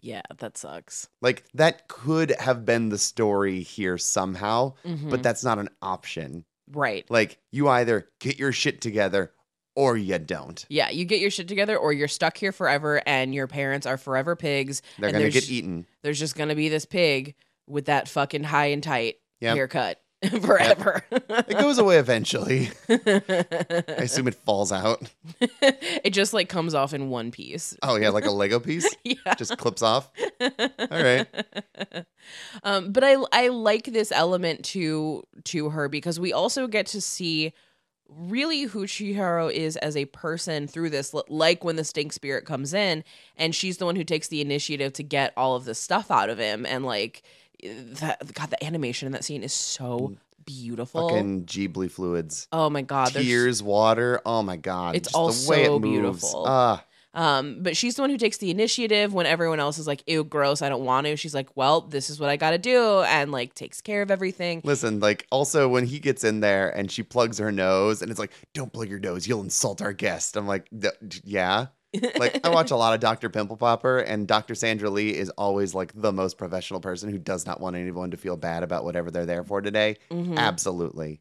[0.00, 1.08] Yeah, that sucks.
[1.20, 5.10] Like that could have been the story here somehow, Mhm.
[5.10, 6.44] but that's not an option.
[6.70, 7.04] right.
[7.10, 9.32] Like you either get your shit together
[9.76, 10.64] or you don't.
[10.70, 13.98] Yeah, you get your shit together or you're stuck here forever and your parents are
[13.98, 14.80] forever pigs.
[14.98, 15.86] They're going to get eaten.
[16.02, 17.34] There's just going to be this pig
[17.66, 19.56] with that fucking high and tight Yep.
[19.56, 20.00] haircut
[20.42, 21.02] forever.
[21.10, 22.70] It goes away eventually.
[22.88, 25.10] I assume it falls out.
[25.40, 27.76] it just like comes off in one piece.
[27.82, 28.88] Oh yeah, like a Lego piece.
[29.04, 29.34] Yeah.
[29.34, 30.10] Just clips off.
[30.40, 31.26] All right.
[32.62, 37.00] Um, but I I like this element to to her because we also get to
[37.00, 37.52] see
[38.08, 42.72] really who Chihiro is as a person through this like when the stink spirit comes
[42.74, 43.02] in
[43.36, 46.30] and she's the one who takes the initiative to get all of this stuff out
[46.30, 47.22] of him and like
[47.62, 52.48] that god the animation in that scene is so beautiful Fucking Ghibli fluids.
[52.52, 54.20] oh my god there's- tears, water.
[54.26, 54.96] Oh my god!
[54.96, 55.92] It's Just all the way so it moves.
[55.92, 56.44] beautiful.
[56.46, 56.84] Ah,
[57.14, 60.24] Um, but she's the one who takes the initiative when everyone else is like, ew,
[60.24, 61.14] gross, I don't want to.
[61.16, 64.62] She's like, well, this is what I gotta do, and like takes care of everything.
[64.64, 64.98] listen.
[64.98, 68.32] Like also when he gets in there and she plugs her nose and it's like,
[68.54, 69.28] "Don't plug your nose.
[69.28, 71.66] You'll insult our guest." I'm like, "D- d- "Yeah."
[72.16, 73.28] Like I watch a lot of Dr.
[73.28, 74.54] Pimple Popper and Dr.
[74.54, 78.16] Sandra Lee is always like the most professional person who does not want anyone to
[78.16, 79.96] feel bad about whatever they're there for today.
[80.10, 80.36] Mhm.
[80.36, 81.20] Absolutely.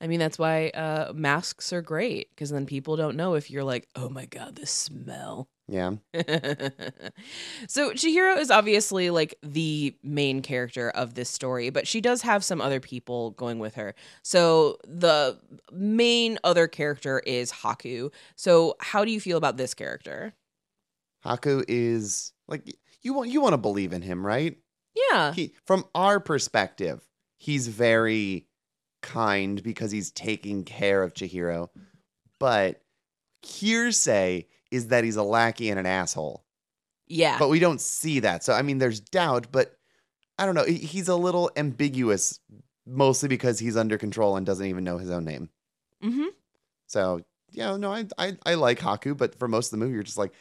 [0.00, 3.64] I mean, that's why uh, masks are great because then people don't know if you're
[3.64, 5.48] like, oh my God, the smell.
[5.70, 5.92] Yeah.
[7.68, 12.44] so Chihiro is obviously like the main character of this story, but she does have
[12.44, 13.94] some other people going with her.
[14.22, 15.38] So the
[15.72, 18.12] main other character is Haku.
[18.34, 20.34] So how do you feel about this character?
[21.24, 24.56] Haku is like you want you want to believe in him, right?
[25.12, 25.32] Yeah.
[25.32, 27.06] He from our perspective,
[27.38, 28.46] he's very
[29.02, 31.68] kind because he's taking care of Chihiro.
[32.38, 32.82] But
[33.42, 36.44] hearsay is that he's a lackey and an asshole.
[37.06, 37.38] Yeah.
[37.38, 38.44] But we don't see that.
[38.44, 39.76] So I mean there's doubt, but
[40.38, 40.64] I don't know.
[40.64, 42.40] He's a little ambiguous
[42.86, 45.50] mostly because he's under control and doesn't even know his own name.
[46.02, 46.28] hmm
[46.86, 50.02] So, yeah, no, I I, I like Haku, but for most of the movie you're
[50.02, 50.32] just like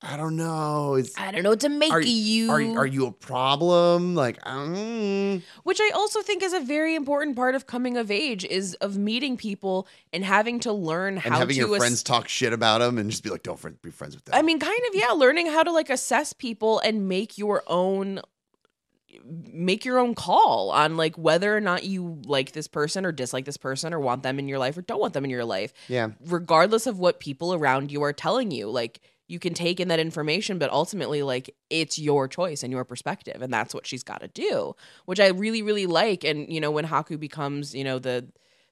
[0.00, 0.94] I don't know.
[0.94, 2.50] Is I don't know what to make Are- of you.
[2.50, 4.14] are are you a problem?
[4.14, 8.44] Like, mm, Which I also think is a very important part of coming of age
[8.44, 12.02] is of meeting people and having to learn and how having to your ass- friends
[12.04, 14.36] talk shit about them and just be like, don't friend, be friends with them.
[14.36, 18.20] I mean, kind of, yeah, learning how to like assess people and make your own
[19.24, 23.44] make your own call on like whether or not you like this person or dislike
[23.46, 25.72] this person or want them in your life or don't want them in your life
[25.88, 29.88] yeah, regardless of what people around you are telling you like you can take in
[29.88, 34.02] that information but ultimately like it's your choice and your perspective and that's what she's
[34.02, 34.74] got to do
[35.04, 38.26] which i really really like and you know when haku becomes you know the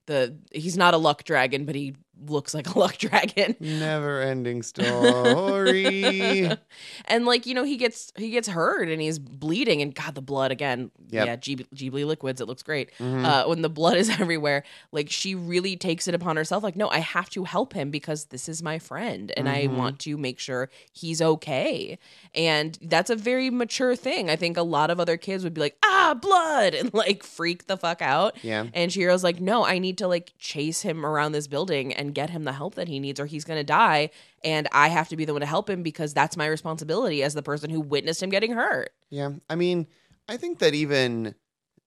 [0.06, 1.94] the he's not a luck dragon but he
[2.24, 6.50] looks like a luck dragon never ending story.
[7.06, 10.22] and like you know he gets he gets hurt and he's bleeding and god the
[10.22, 11.26] blood again Yep.
[11.26, 13.24] yeah Ghibli, Ghibli liquids it looks great Mhm.
[13.24, 16.88] uh when the blood is everywhere like she really takes it upon herself like no
[16.88, 19.76] i have to help him because this is my friend and i Mhm.
[19.76, 21.98] want to make sure he's okay
[22.34, 25.60] and that's a very mature thing i think a lot of other kids would be
[25.60, 29.78] like ah blood and like freak the fuck out yeah, and Chihiro's like, no, I
[29.78, 32.98] need to like chase him around this building and get him the help that he
[32.98, 34.10] needs, or he's gonna die.
[34.44, 37.34] And I have to be the one to help him because that's my responsibility as
[37.34, 38.90] the person who witnessed him getting hurt.
[39.10, 39.30] yeah.
[39.48, 39.86] I mean,
[40.28, 41.34] I think that even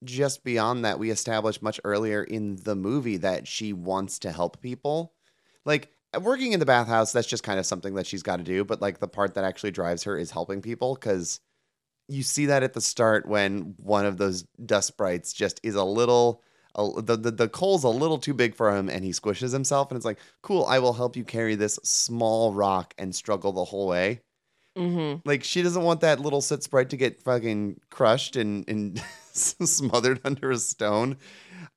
[0.04, 4.62] just beyond that, we established much earlier in the movie that she wants to help
[4.62, 5.14] people.
[5.66, 5.92] Like
[6.22, 8.64] working in the bathhouse, that's just kind of something that she's got to do.
[8.64, 11.42] But like the part that actually drives her is helping people because
[12.08, 15.84] you see that at the start when one of those dust sprites just is a
[15.84, 16.42] little.
[16.80, 19.92] A, the, the the coal's a little too big for him and he squishes himself
[19.92, 23.66] and it's like cool i will help you carry this small rock and struggle the
[23.66, 24.22] whole way
[24.78, 25.28] Mm-hmm.
[25.28, 29.04] like she doesn't want that little soot sprite to get fucking crushed and and
[29.34, 31.18] smothered under a stone.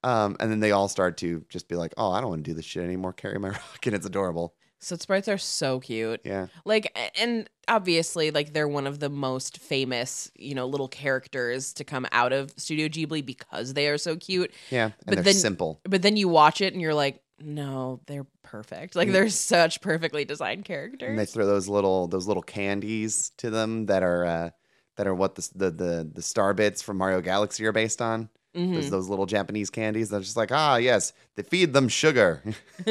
[0.04, 2.50] Um, and then they all start to just be like, "Oh, I don't want to
[2.50, 3.12] do this shit anymore.
[3.12, 4.54] Carry my rock," and it's adorable.
[4.82, 6.20] So sprites are so cute.
[6.24, 11.72] Yeah, Like, and obviously, like they're one of the most famous, you know, little characters
[11.74, 14.50] to come out of Studio Ghibli because they are so cute.
[14.70, 15.80] yeah, and But they're then- simple.
[15.84, 18.94] But then you watch it and you're like, no, they're perfect.
[18.96, 21.10] Like they're such perfectly designed characters.
[21.10, 24.50] And they throw those little those little candies to them that are uh,
[24.96, 28.28] that are what the the the, the star bits from Mario Galaxy are based on.
[28.54, 28.74] Mhm.
[28.74, 30.10] Those, those little Japanese candies.
[30.10, 32.42] They're just like, ah, yes, they feed them sugar.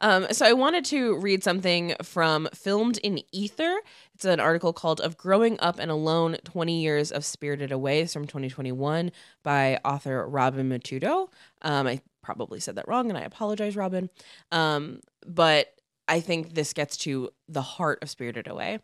[0.00, 3.80] um, so I wanted to read something from Filmed in Ether.
[4.14, 8.12] It's an article called "Of Growing Up and Alone: Twenty Years of Spirited Away" it's
[8.12, 9.10] from 2021
[9.42, 11.28] by author Robin Matudo.
[11.62, 14.10] Um, I probably said that wrong, and I apologize, Robin.
[14.52, 15.68] Um, but
[16.08, 18.80] I think this gets to the heart of Spirited Away.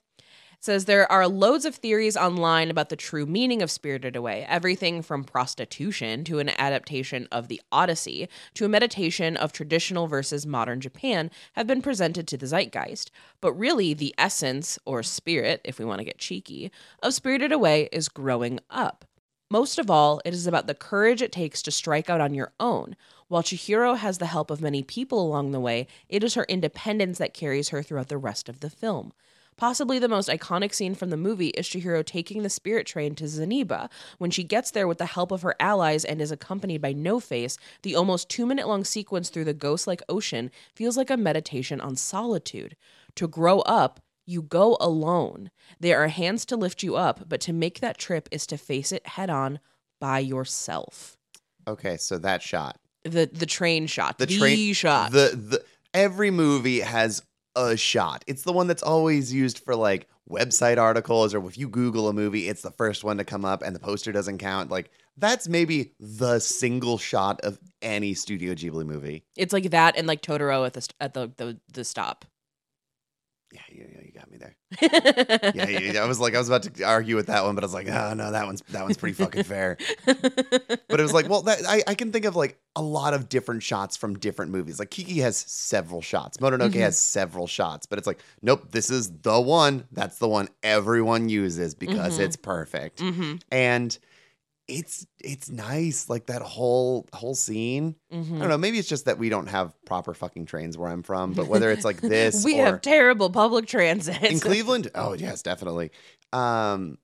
[0.66, 4.44] Says there are loads of theories online about the true meaning of Spirited Away.
[4.48, 10.44] Everything from prostitution to an adaptation of the Odyssey to a meditation of traditional versus
[10.44, 13.12] modern Japan have been presented to the zeitgeist.
[13.40, 17.88] But really, the essence, or spirit, if we want to get cheeky, of Spirited Away
[17.92, 19.04] is growing up.
[19.48, 22.50] Most of all, it is about the courage it takes to strike out on your
[22.58, 22.96] own.
[23.28, 27.18] While Chihiro has the help of many people along the way, it is her independence
[27.18, 29.12] that carries her throughout the rest of the film.
[29.58, 33.24] Possibly the most iconic scene from the movie is Chihiro taking the spirit train to
[33.24, 33.88] Zeniba.
[34.18, 37.20] When she gets there with the help of her allies and is accompanied by No
[37.20, 41.16] Face, the almost two minute long sequence through the ghost like ocean feels like a
[41.16, 42.76] meditation on solitude.
[43.14, 45.50] To grow up, you go alone.
[45.80, 48.92] There are hands to lift you up, but to make that trip is to face
[48.92, 49.60] it head on
[50.00, 51.16] by yourself.
[51.66, 52.78] okay, so that shot.
[53.04, 55.12] The the train shot, The the, train- shot.
[55.12, 57.22] The the every movie has
[57.56, 58.24] a shot.
[58.26, 62.12] It's the one that's always used for like website articles or if you Google a
[62.12, 64.70] movie, it's the first one to come up and the poster doesn't count.
[64.70, 69.24] Like that's maybe the single shot of any Studio Ghibli movie.
[69.36, 72.24] it's like that and like Totoro at the at the the, the stop.
[73.52, 74.56] Yeah, you, you got me there.
[75.54, 77.66] Yeah, yeah, I was like, I was about to argue with that one, but I
[77.66, 79.76] was like, oh no, that one's that one's pretty fucking fair.
[80.88, 83.28] But it was like, well, that, I I can think of like a lot of
[83.28, 84.78] different shots from different movies.
[84.78, 86.80] Like Kiki has several shots, Mononoke Mhm.
[86.80, 89.86] has several shots, but it's like, nope, this is the one.
[89.92, 92.22] That's the one everyone uses because Mhm.
[92.22, 93.98] it's perfect, hmm and
[94.68, 96.08] it's it's nice.
[96.08, 97.96] Like that whole whole scene.
[98.38, 98.58] I hmm don't know.
[98.58, 101.70] Maybe it's just that we don't have proper fucking trains where I'm from, but whether
[101.70, 105.90] it's like this we have terrible public transit in Cleveland, oh yes, definitely.
[106.32, 106.98] Um,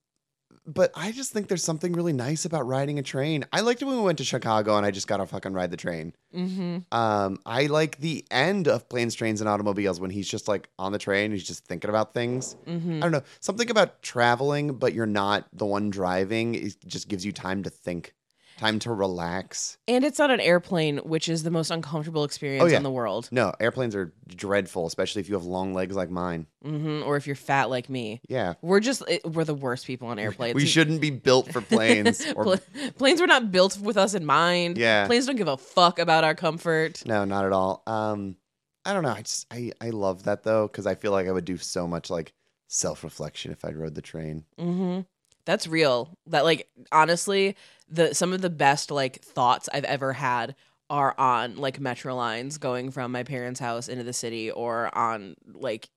[0.66, 3.44] but I just think there's something really nice about riding a train.
[3.52, 5.70] I liked it when we went to Chicago and I just got to fucking ride
[5.70, 6.14] the train.
[6.32, 10.68] hmm Um, I like the end of Planes, Trains, and Automobiles when he's just like
[10.78, 12.56] on the train, he's just thinking about things.
[12.64, 16.54] hmm I don't know, something about traveling, but you're not the one driving.
[16.54, 18.14] It just gives you time to think,
[18.58, 19.78] time to relax.
[19.88, 22.76] And it's on an airplane, which is the most uncomfortable experience Oh, yeah.
[22.76, 23.28] in the world.
[23.32, 26.46] No, airplanes are dreadful, especially if you have long legs like mine.
[26.64, 28.20] hmm Or if you're fat like me.
[28.28, 28.54] Yeah.
[28.62, 30.54] We're just, it, we're the worst people on airplanes.
[30.54, 32.56] We shouldn't be built for planes or Pla-
[32.96, 34.78] planes were not built with us in mind.
[34.78, 35.06] Yeah.
[35.06, 37.02] Planes don't give a fuck about our comfort.
[37.06, 37.82] No, not at all.
[37.86, 38.36] Um,
[38.84, 39.10] I don't know.
[39.10, 41.86] I just I I love that though because I feel like I would do so
[41.86, 42.32] much like
[42.66, 44.44] self reflection if I rode the train.
[44.58, 45.00] hmm
[45.44, 46.18] That's real.
[46.26, 47.54] That like honestly,
[47.92, 50.54] the some of the best like thoughts I've ever had
[50.90, 55.34] are on like metro lines going from my parents' house into the city or on
[55.54, 55.88] like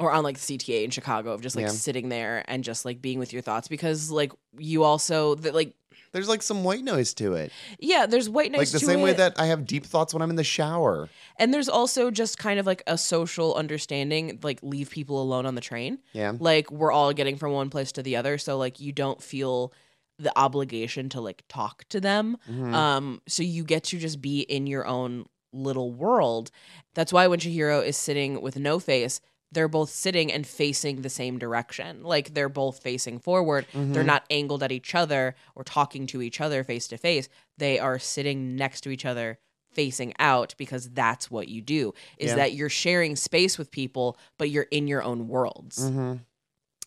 [0.00, 1.70] or on like the CTA in Chicago of just like Yeah.
[1.72, 5.74] sitting there and just like being with your thoughts because like you also that like
[6.12, 9.00] There's like some white noise to it, yeah, there's white noise like the to same
[9.02, 9.16] way it.
[9.16, 11.08] that I have deep thoughts when I'm in the shower.
[11.38, 15.54] and there's also just kind of like a social understanding like leave people alone on
[15.54, 15.98] the train.
[16.12, 19.22] Yeah, like we're all getting from one place to the other so like you don't
[19.22, 19.72] feel
[20.18, 22.72] the obligation to like talk to them Mhm.
[22.74, 26.50] um so you get to just be in your own little world
[26.94, 31.08] that's why when Chihiro is sitting with no face they're both sitting and facing the
[31.08, 34.06] same direction like they're both facing forward they're Mhm.
[34.06, 37.98] not angled at each other or talking to each other face to face they are
[37.98, 39.38] sitting next to each other
[39.72, 42.36] facing out because that's what you do is Yeah.
[42.36, 46.14] that you're sharing space with people but you're in your own worlds mm-hmm.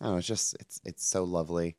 [0.04, 1.76] Oh, it's just it's it's so lovely.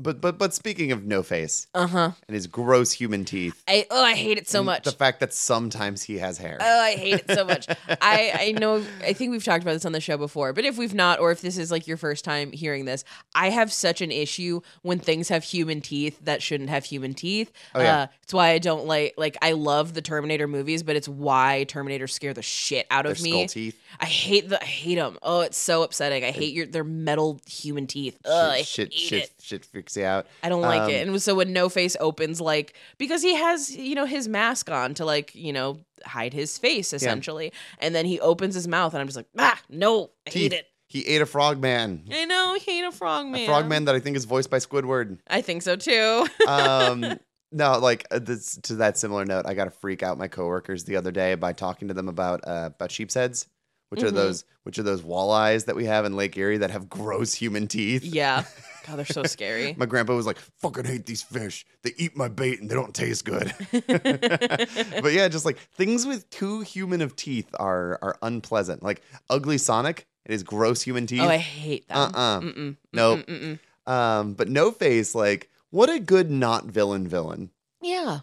[0.00, 4.04] But but but speaking of no face uh-huh and his gross human teeth, I oh
[4.04, 4.84] I hate it so much.
[4.84, 6.56] The fact that sometimes he has hair.
[6.60, 7.66] Oh, I hate it so much.
[7.88, 10.78] I I know I think we've talked about this on the show before, but if
[10.78, 13.02] we've not or if this is like your first time hearing this,
[13.34, 17.50] I have such an issue when things have human teeth that shouldn't have human teeth.
[17.74, 17.98] Oh, yeah.
[18.02, 21.64] Uh it's why I don't like like I love the Terminator movies, but it's why
[21.64, 23.30] Terminator scare the shit out Their of me.
[23.30, 23.80] skull teeth.
[23.98, 25.18] I hate the I hate them.
[25.22, 26.24] Oh, it's so upsetting.
[26.24, 28.16] I hate your their metal human teeth.
[28.24, 29.30] Ugh, I hate shit, it.
[29.40, 30.26] shit freaks you out.
[30.42, 31.02] I don't like it.
[31.06, 34.70] Um, And so when No Face opens, like, because he has, you know, his mask
[34.70, 37.52] on to, like, you know, hide his face essentially.
[37.78, 40.52] And then he opens his mouth, and I'm just like, ah, no, I Teeth.
[40.52, 40.66] hate it.
[40.88, 42.04] He ate a frog man.
[42.10, 43.42] I know, he hate a frog man.
[43.42, 45.18] A frog man that I think is voiced by Squidward.
[45.28, 46.26] I think so too.
[46.48, 47.18] um
[47.50, 50.84] no like uh, this, to that similar note i got to freak out my coworkers
[50.84, 53.46] the other day by talking to them about uh about sheep's heads
[53.90, 54.14] which are Mhm.
[54.14, 57.66] those which are those walleyes that we have in lake erie that have gross human
[57.68, 58.44] teeth yeah.
[58.86, 59.74] God, they're so scary.
[59.76, 62.94] my grandpa was like fucking hate these fish they eat my bait and they don't
[62.94, 63.52] taste good
[63.86, 69.58] but yeah just like things with too human of teeth are are unpleasant like ugly
[69.58, 71.96] sonic it is gross human teeth oh, I hate that.
[71.96, 72.40] Uh-uh.
[72.40, 72.76] Mm-mm.
[72.92, 73.26] Nope.
[73.26, 73.58] Mm-mm.
[73.86, 77.50] um but no face like what a good not villain villain
[77.82, 78.20] Yeah.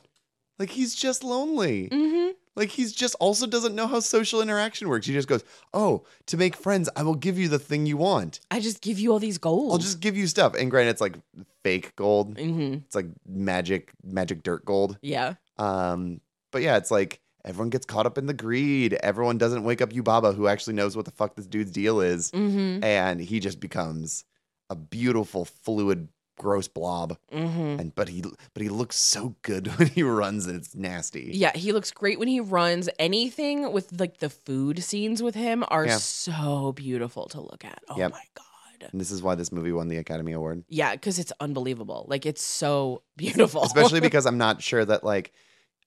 [0.59, 2.32] like he's just lonely Mm-hmm.
[2.56, 5.08] Like he's just also doesn't know how social interaction works.
[5.08, 5.43] He just goes,
[5.74, 8.39] "Oh, to make friends, I will give you the thing you want.
[8.49, 9.72] I just give you all these gold.
[9.74, 11.16] I'll just give you stuff." And granted, it's like
[11.64, 12.36] fake gold.
[12.38, 12.74] Mm-hmm.
[12.86, 14.97] It's like magic, magic dirt gold.
[15.01, 15.34] Yeah.
[15.58, 18.93] Um, but yeah, it's like everyone gets caught up in the greed.
[18.93, 22.32] Everyone doesn't wake up Yubaba, who actually knows what the fuck this dude's deal is,
[22.32, 22.84] Mm-hmm.
[22.84, 24.24] and he just becomes
[24.70, 27.17] a beautiful, fluid, gross blob.
[27.31, 27.79] Mm-hmm.
[27.79, 28.21] And but he
[28.53, 31.31] but he looks so good when he runs, and it's nasty.
[31.33, 32.89] Yeah, he looks great when he runs.
[32.99, 35.97] Anything with like the food scenes with him are Yeah.
[35.97, 37.81] so beautiful to look at.
[37.89, 38.11] Oh Yep.
[38.11, 38.89] my god.
[38.91, 40.63] And this is why this movie won the Academy Award.
[40.67, 42.05] Yeah, because it's unbelievable.
[42.09, 43.63] Like it's so beautiful.
[43.63, 45.31] especially because I'm not sure that like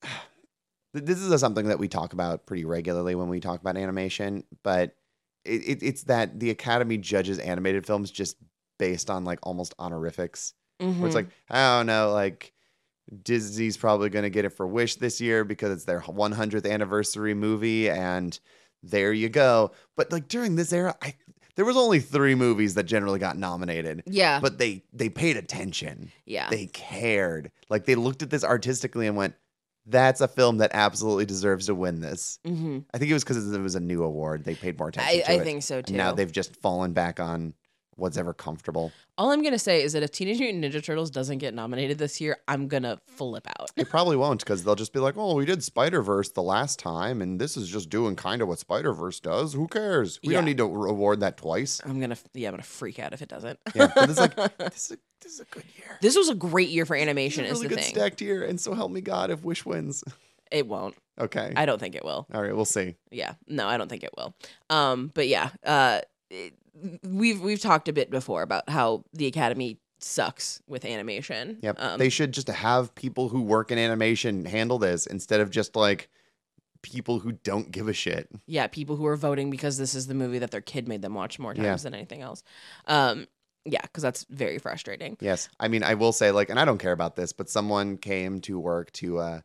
[0.95, 4.95] this is something that we talk about pretty regularly when we talk about animation, but
[5.45, 8.37] it, it, it's that the Academy judges animated films just
[8.79, 11.15] based on like almost honorifics, where it's Mhm.
[11.15, 12.53] like I don't know, like
[13.23, 17.35] Disney's probably going to get it for Wish this year because it's their 100th anniversary
[17.35, 18.39] movie, and
[18.83, 19.73] there you go.
[19.97, 21.15] But like during this era, I
[21.57, 26.13] there was only three movies that generally got nominated, yeah, but they they paid attention
[26.27, 27.51] yeah, they cared.
[27.71, 29.35] Like they looked at this artistically and went,
[29.87, 32.39] that's a film that absolutely deserves to win this.
[32.45, 34.45] hmm I think it was because it was a new award.
[34.45, 35.91] They paid more attention I, to I think so too.
[35.91, 37.55] And now they've just fallen back on
[37.99, 38.93] what's ever comfortable.
[39.17, 42.21] All I'm gonna say is that if Teenage Mutant Ninja Turtles doesn't get nominated this
[42.21, 43.71] year, I'm gonna flip out.
[43.77, 46.79] it probably won't because they'll just be like, "Well, we did Spider Verse the last
[46.79, 49.53] time, and this is just doing kind of what Spider Verse does.
[49.55, 50.21] Who cares?
[50.25, 50.39] We Yeah.
[50.39, 53.29] don't need to award that twice." I'm gonna yeah, I'm gonna freak out if it
[53.29, 53.59] doesn't.
[53.75, 55.99] Yeah, but it's like this is a, this is a good year.
[56.01, 57.45] this was a great year for animation.
[57.45, 57.95] a Is really the good thing.
[57.95, 60.05] stacked year, and so help me God if Wish wins.
[60.51, 60.95] It won't.
[61.21, 62.27] Okay, I don't think it will.
[62.33, 62.95] all right, we'll see.
[63.11, 64.35] Yeah, no, I don't think it will.
[64.71, 66.55] Um, but yeah, uh, it-
[67.03, 71.59] we've we've talked a bit before about how the Academy sucks with animation.
[71.63, 75.51] Yep, Um, they should just have people who work in animation handle this instead of
[75.51, 76.09] just like
[76.83, 78.29] people who don't give a shit.
[78.47, 81.15] yeah, people who are voting because this is the movie that their kid made them
[81.15, 81.75] watch more times Yeah.
[81.77, 82.45] than anything else.
[82.87, 83.27] Um,
[83.65, 85.17] yeah, because that's very frustrating.
[85.21, 85.49] Yes.
[85.59, 88.41] I mean, I will say, like, and I don't care about this, but someone came
[88.43, 89.41] to work to uh,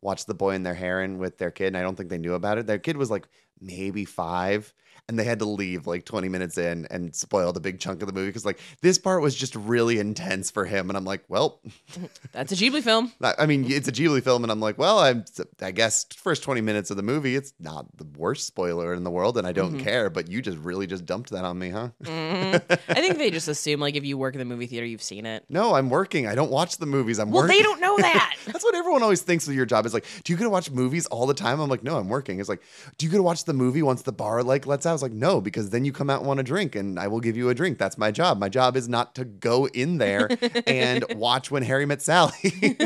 [0.00, 2.32] watch The Boy and the Heron with their kid, and I don't think they knew
[2.34, 2.66] about it.
[2.66, 3.28] Their kid was like
[3.60, 4.72] maybe five,
[5.08, 8.06] and they had to leave like 20 minutes in and spoiled a big chunk of
[8.08, 10.88] the movie because, like, this part was just really intense for him.
[10.90, 11.60] And I'm like, well,
[12.32, 13.12] That's a Ghibli film.
[13.20, 15.24] I mean, it's a Ghibli film, and I'm like, well, I'm,
[15.60, 19.10] I guess first 20 minutes of the movie, it's not the worst spoiler in the
[19.10, 19.80] world, and I don't Mhm.
[19.84, 21.88] care, but you just really just dumped that on me, huh?
[22.02, 22.62] Mhm.
[22.88, 25.26] I think they just assume like if you work in the movie theater, you've seen
[25.26, 25.44] it.
[25.48, 26.26] No, I'm working.
[26.26, 27.18] I don't watch the movies.
[27.18, 27.56] I'm Well, working.
[27.56, 28.36] they don't know that.
[28.46, 29.84] That's what everyone always thinks with your job.
[29.86, 31.60] Is like, do you get to watch movies all the time?
[31.60, 32.40] I'm like, no, I'm working.
[32.40, 32.62] It's like,
[32.96, 34.87] do you get to watch the movie once the bar like lets out?
[34.88, 37.06] I was like, no, because then you come out and want a drink, and I
[37.08, 37.78] will give you a drink.
[37.78, 38.38] That's my job.
[38.38, 40.28] My job is not to go in there
[40.66, 42.32] and watch when Harry met Sally.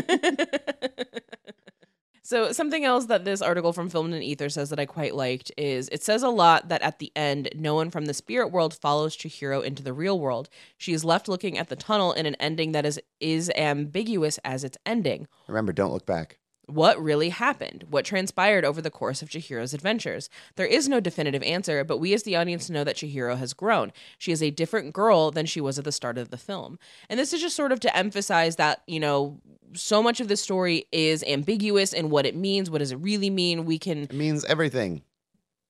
[2.24, 5.52] So something else that this article from Filmed in Ether says that I quite liked
[5.58, 8.72] is it says a lot that at the end, no one from the spirit world
[8.72, 10.48] follows Chihiro into the real world.
[10.78, 14.64] She is left looking at the tunnel in an ending that is is ambiguous as
[14.64, 15.28] its ending.
[15.46, 16.38] Remember, don't look back.
[16.66, 17.86] What really happened?
[17.90, 20.30] What transpired over the course of Chihiro's adventures?
[20.56, 23.92] There is no definitive answer, but we as the audience know that Chihiro has grown.
[24.18, 26.78] She is a different girl than she was at the start of the film.
[27.08, 29.40] And this is just sort of to emphasize that, you know,
[29.74, 32.70] so much of the story is ambiguous in what it means.
[32.70, 33.64] What does it really mean?
[33.64, 35.02] We can It means everything.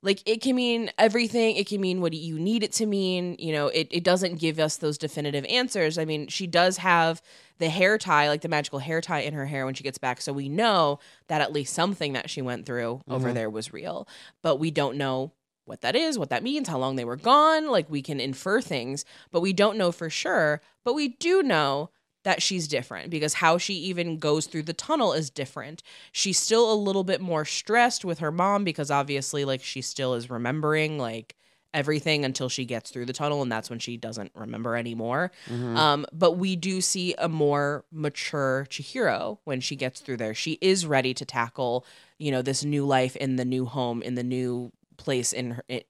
[0.02, 1.56] Like it can mean everything.
[1.56, 3.36] It can mean what you need it to mean.
[3.38, 5.98] You know it, it doesn't give us those definitive answers.
[5.98, 7.22] I mean she does have
[7.58, 10.20] the hair tie like the magical hair tie in her hair when she gets back.
[10.20, 10.98] So we know
[11.28, 13.34] that at least something that she went through over Mhm.
[13.34, 14.08] there was real.
[14.42, 15.32] But we don't know
[15.64, 17.68] what that is what that means how long they were gone.
[17.68, 20.60] Like we can infer things but we don't know for sure.
[20.84, 21.90] But we do know
[22.24, 25.82] that she's different because how she even goes through the tunnel is different.
[26.12, 30.14] She's still a little bit more stressed with her mom because obviously like she still
[30.14, 31.34] is remembering like
[31.74, 35.32] everything until she gets through the tunnel and that's when she doesn't remember anymore.
[35.50, 35.74] Mhm.
[35.76, 40.34] um but we do see a more mature Chihiro when she gets through there.
[40.34, 41.86] She is ready to tackle
[42.18, 45.64] you know this new life in the new home in the new place in her
[45.68, 45.86] it,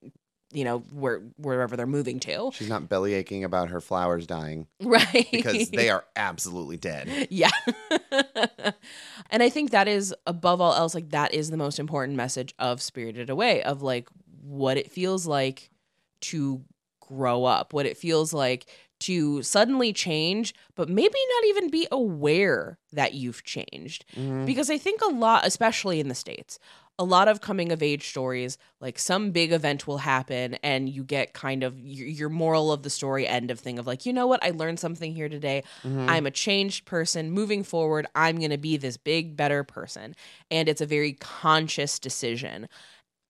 [0.53, 4.66] you know where wherever they're moving to She's not belly aching about her flowers dying
[4.80, 7.28] right because they are absolutely dead.
[7.30, 7.50] yeah.
[9.30, 12.55] and I think that is above all else like that is the most important message
[12.59, 14.09] of Spirited Away of like
[14.42, 15.70] what it feels like
[16.22, 16.62] to
[17.00, 18.66] grow up, what it feels like
[19.07, 24.05] to suddenly change, but maybe not even be aware that you've changed.
[24.16, 24.46] Mhm.
[24.46, 26.59] Because I think a lot, especially in the States,
[26.98, 31.03] a lot of coming of age stories, like some big event will happen and you
[31.03, 34.26] get kind of your, moral of the story end of thing of like, you know
[34.26, 35.64] what, I learned something here today.
[35.84, 36.07] Mhm.
[36.09, 37.30] I'm a changed person.
[37.30, 40.14] Moving forward, I'm going to be this big, better person.
[40.50, 42.68] And it's a very conscious decision.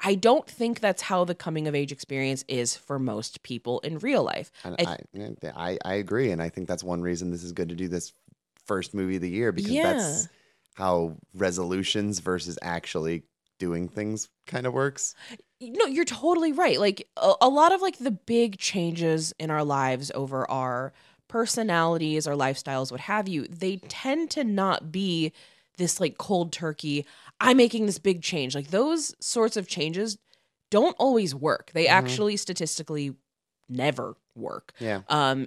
[0.05, 3.99] I don't think that's how the coming of age experience is for most people in
[4.01, 4.51] real life.
[4.65, 7.69] And I- I, I, I agree, and I think that's one reason this is good
[7.69, 8.13] to do this
[8.67, 9.93] first movie of the year because Yeah.
[9.95, 10.29] that's
[10.75, 13.23] how resolutions versus actually
[13.59, 15.15] doing things kind of works.
[15.61, 16.81] No, you're totally right.
[16.81, 20.93] Like a, a lot of like the big changes in our lives over our
[21.29, 25.33] personalities, our lifestyles, what have you, they tend to not be
[25.77, 27.05] this like cold turkey,
[27.43, 28.55] I'm making this big change.
[28.55, 30.17] Like those sorts of changes
[30.71, 31.71] don't always work.
[31.75, 31.91] They Mhm.
[31.91, 33.15] actually statistically
[33.69, 34.73] never work.
[34.81, 35.47] Yeah, Um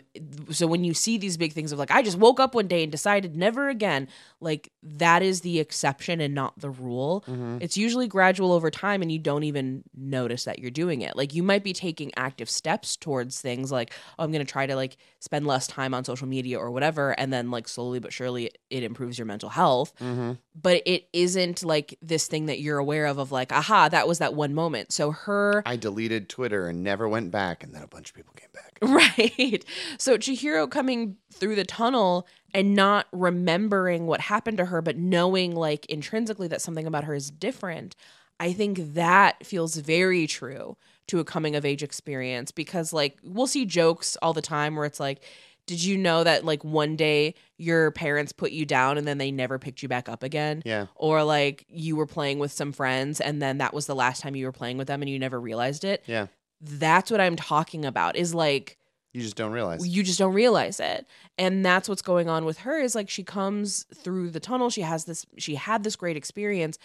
[0.51, 2.83] so when you see these big things of like I just woke up one day
[2.83, 4.07] and decided never again,
[4.39, 7.23] like that is the exception and not the rule.
[7.27, 7.61] Mhm.
[7.61, 11.15] It's usually gradual over time and you don't even notice that you're doing it.
[11.15, 14.65] Like you might be taking active steps towards things like, oh, I'm going to try
[14.67, 17.11] to like spend less time on social media or whatever.
[17.19, 20.33] And then like slowly but surely it improves your mental health Mm-hmm.
[20.59, 24.19] But it isn't like this thing that you're aware of of like aha that was
[24.19, 27.87] that one moment so her I deleted Twitter and never went back, and then a
[27.87, 28.77] bunch of people came back.
[28.81, 29.65] right
[29.97, 35.55] so chihiro coming through the tunnel and not remembering what happened to her but knowing
[35.55, 37.95] like intrinsically that something about her is different
[38.39, 40.75] i think that feels very true
[41.07, 44.85] to a coming of age experience because like we'll see jokes all the time where
[44.85, 45.23] it's like
[45.67, 49.31] did you know that like one day your parents put you down and then they
[49.31, 50.87] never picked you back up again Yeah.
[50.95, 54.35] or like you were playing with some friends and then that was the last time
[54.35, 56.27] you were playing with them and you never realized it Yeah.
[56.61, 58.77] that's what i'm talking about is like
[59.13, 59.87] You just don't realize.
[59.87, 61.07] you just don't realize it
[61.37, 64.81] and that's what's going on with her is like she comes through the tunnel she
[64.81, 66.77] has this she had this great experience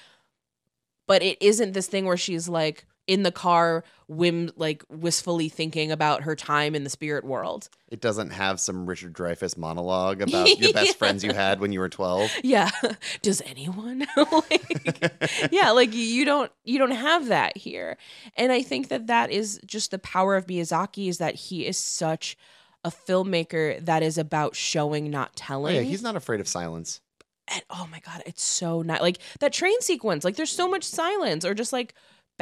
[1.07, 5.90] but it isn't this thing where she's like in the car whim like wistfully thinking
[5.90, 7.68] about her time in the spirit world.
[7.88, 11.80] It doesn't have some Richard Dreyfuss monologue about your best friends you had when you
[11.80, 12.30] were 12.
[12.44, 12.70] yeah.
[13.22, 14.07] Does anyone?
[14.16, 17.96] Like yeah like you- don't you don't have that here.
[18.36, 21.76] And i think that that is just the power of miyazaki is that he is
[21.78, 22.36] such
[22.84, 25.74] a filmmaker that is about showing not Oh, telling.
[25.76, 27.01] yeah, he's not afraid of silence.
[27.48, 30.84] and oh my god it's so nice like that train sequence like there's so much
[30.84, 31.94] silence or just like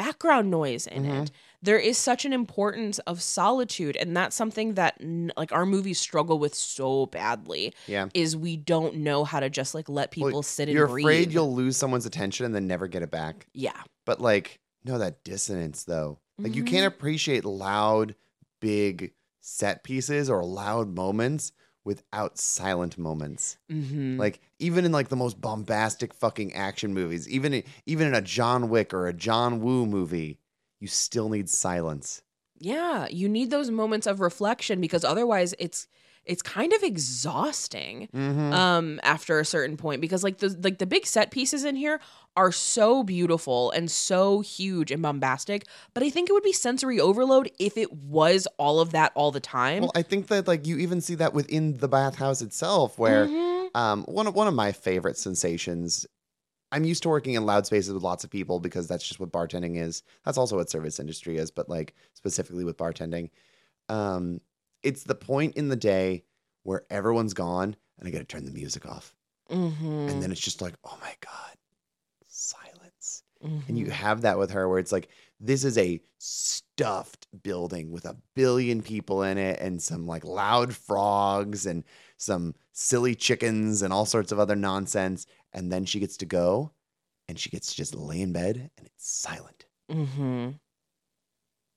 [0.02, 1.22] background noise in Mhm.
[1.24, 1.30] it
[1.60, 4.94] there is such an importance of solitude and that's something that
[5.36, 8.08] like our movies struggle with so badly Yeah.
[8.14, 11.04] is we don't know how to just like let people Well, sit and You're breathe
[11.04, 13.48] afraid you'll lose someone's attention and then never get it back.
[13.52, 16.20] yeah But like, no, that dissonance though.
[16.38, 16.68] Like you Mhm.
[16.68, 18.14] can't appreciate loud,
[18.60, 21.50] big set pieces or loud moments
[21.84, 23.56] without silent moments.
[23.70, 24.18] mm-hmm.
[24.18, 28.20] Like even in like the most bombastic fucking action movies, even in, even in a
[28.20, 30.38] John Wick or a John Woo movie,
[30.80, 32.22] you still need silence.
[32.60, 35.86] yeah you need those moments of reflection because otherwise it's
[36.28, 38.52] it's kind of exhausting Mm-hmm.
[38.52, 42.00] um after a certain point because like the like the big set pieces in here
[42.36, 47.00] are so beautiful and so huge and bombastic but i think it would be sensory
[47.00, 50.66] overload if it was all of that all the time well, I think that like
[50.66, 53.68] you even see that within the bathhouse itself, where Mhm.
[53.74, 56.06] um, one of one of my favorite sensations.
[56.70, 59.32] I'm used to working in loud spaces with lots of people because that's just what
[59.32, 60.02] bartending is.
[60.24, 63.30] That's also what service industry is, but like specifically with bartending,
[63.88, 64.40] um,
[64.88, 66.24] it's the point in the day
[66.64, 69.14] where everyone's gone and I got to turn the music off,
[69.50, 70.10] Mhm.
[70.10, 71.56] and then it's just like, oh my god,
[72.26, 73.22] silence.
[73.42, 73.68] Mhm.
[73.68, 75.08] And you have that with her where it's like,
[75.40, 80.74] this is a stuffed building with a billion people in it and some like loud
[80.74, 81.84] frogs and
[82.16, 85.26] some silly chickens and all sorts of other nonsense.
[85.52, 86.72] And then she gets to go
[87.28, 89.66] and she gets to just lay in bed and it's silent.
[89.90, 90.58] Mhm.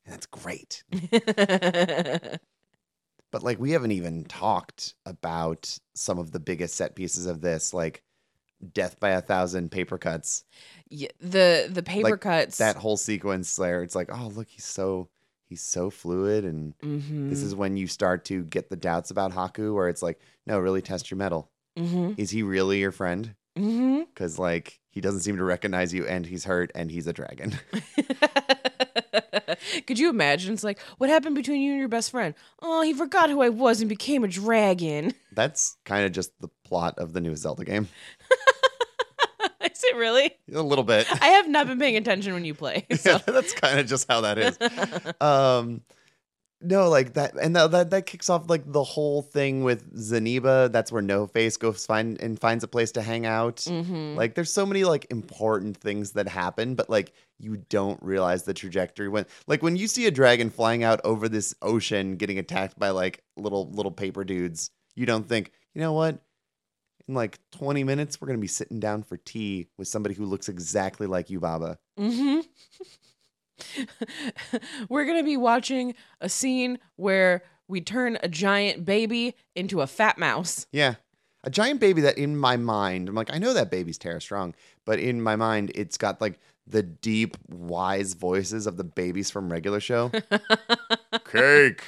[0.06, 0.84] And that's great.
[3.32, 7.74] But like, we haven't even talked about some of the biggest set pieces of this,
[7.74, 8.04] like
[8.74, 10.44] Death by a Thousand paper cuts.
[10.90, 14.66] Yeah, the the paper Like, cuts that whole sequence there it's like oh look he's
[14.66, 15.08] so
[15.48, 17.30] he's so fluid and Mhm.
[17.30, 20.60] this is when you start to get the doubts about haku where it's like no
[20.60, 22.14] really test your mettle Mhm.
[22.20, 24.06] is he really your friend Mhm.
[24.14, 27.58] because like he doesn't seem to recognize you and he's hurt and he's a dragon
[29.88, 30.54] Could you imagine?
[30.54, 32.34] It's like, what happened between you and your best friend?
[32.62, 35.14] Oh, he forgot who I was and became a dragon.
[35.34, 37.88] that's kind of just the plot of the new zelda game
[39.64, 40.32] Is it really?
[40.54, 42.86] a little bit I have not been paying attention when you play.
[43.06, 44.58] yeah, that's kind of just how that is
[45.22, 45.82] um
[46.64, 50.72] no like that and that, that that kicks off like the whole thing with Zeniba
[50.72, 54.16] that's where no face goes find and finds a place to hang out Mhm.
[54.16, 58.54] Like there's so many like important things that happen, but like you don't realize the
[58.54, 62.78] trajectory when like when you see a dragon flying out over this ocean getting attacked
[62.78, 66.20] by like little little paper dudes, you don't think, you know what?
[67.08, 70.50] In like 20 minutes, we're gonna be sitting down for tea with somebody who looks
[70.50, 71.78] exactly like Yubaba.
[71.98, 72.40] hmm
[74.90, 79.88] We're going to be watching a scene where we turn a giant baby into a
[79.88, 80.68] fat mouse.
[80.72, 80.96] Yeah.
[81.44, 84.54] A giant baby that in my mind, I'm like, I know that baby's Tara Strong,
[84.86, 89.52] but in my mind, it's got like the deep, wise voices of the babies from
[89.52, 90.12] regular show.
[91.32, 91.84] Cake.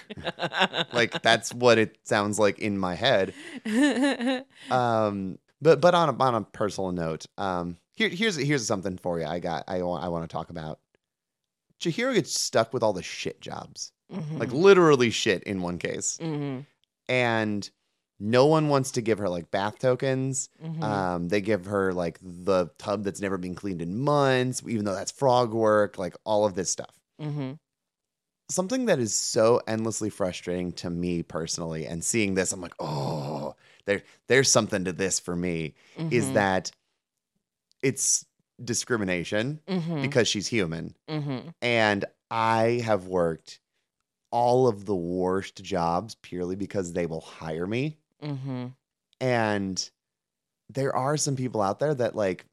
[0.91, 3.33] like that's what it sounds like in my head.
[4.71, 9.19] Um, but but on a on a personal note, um, here here's here's something for
[9.19, 9.25] you.
[9.25, 10.79] I got I want I want to talk about.
[11.83, 13.91] Chihiro gets stuck with all the shit jobs,
[14.37, 16.61] like literally shit in one case, hmm
[17.09, 17.69] and
[18.19, 20.49] no one wants to give her like bath tokens.
[20.61, 24.85] hmm Um, they give her like the tub that's never been cleaned in months, even
[24.85, 26.95] though that's frog work, like all of this stuff.
[27.19, 27.53] hmm
[28.49, 33.55] something that is so endlessly frustrating to me personally and seeing this i'm like oh
[33.85, 35.73] there there's something to this for me
[36.11, 36.33] is Mhm.
[36.33, 36.71] that
[37.81, 38.25] it's
[38.63, 40.01] discrimination Mhm.
[40.01, 40.95] because she's human.
[41.09, 41.53] Mhm.
[41.61, 43.59] And I have worked
[44.31, 47.97] all of the worst jobs purely because they will hire me.
[48.21, 48.73] Mhm.
[49.21, 49.89] And
[50.69, 52.45] there are some people out there that like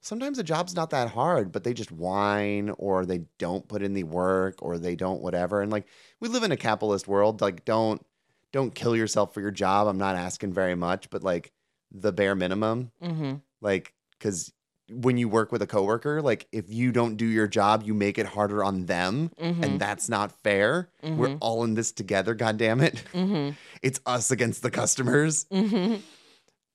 [0.00, 3.94] sometimes a job's not that hard, but they just whine or they don't put in
[3.94, 5.60] the work or they don't whatever.
[5.60, 5.86] And like
[6.20, 8.04] we live in a capitalist world, like don't
[8.52, 9.88] don't kill yourself for your job.
[9.88, 11.52] I'm not asking very much, but like
[11.90, 13.42] the bare minimum, Mhm.
[13.60, 14.52] like cuz
[14.90, 18.18] when you work with a coworker, like if you don't do your job, you make
[18.18, 19.62] it harder on them, Mhm.
[19.64, 20.88] and that's not fair.
[21.02, 21.38] We're Mhm.
[21.40, 23.02] all in this together, god damn it.
[23.12, 23.54] Mhm.
[23.82, 25.44] It's us against the customers.
[25.52, 26.00] Mhm.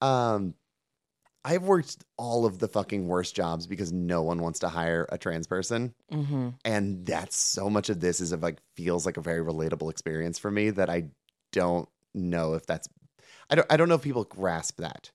[0.01, 0.53] Um,
[1.45, 5.17] I've worked all of the fucking worst jobs because no one wants to hire a
[5.17, 6.53] trans person, Mhm.
[6.63, 10.37] and that's so much of this is of like feels like a very relatable experience
[10.39, 11.09] for me that I
[11.51, 12.87] don't know if that's
[13.49, 15.11] I don't I don't know if people grasp that.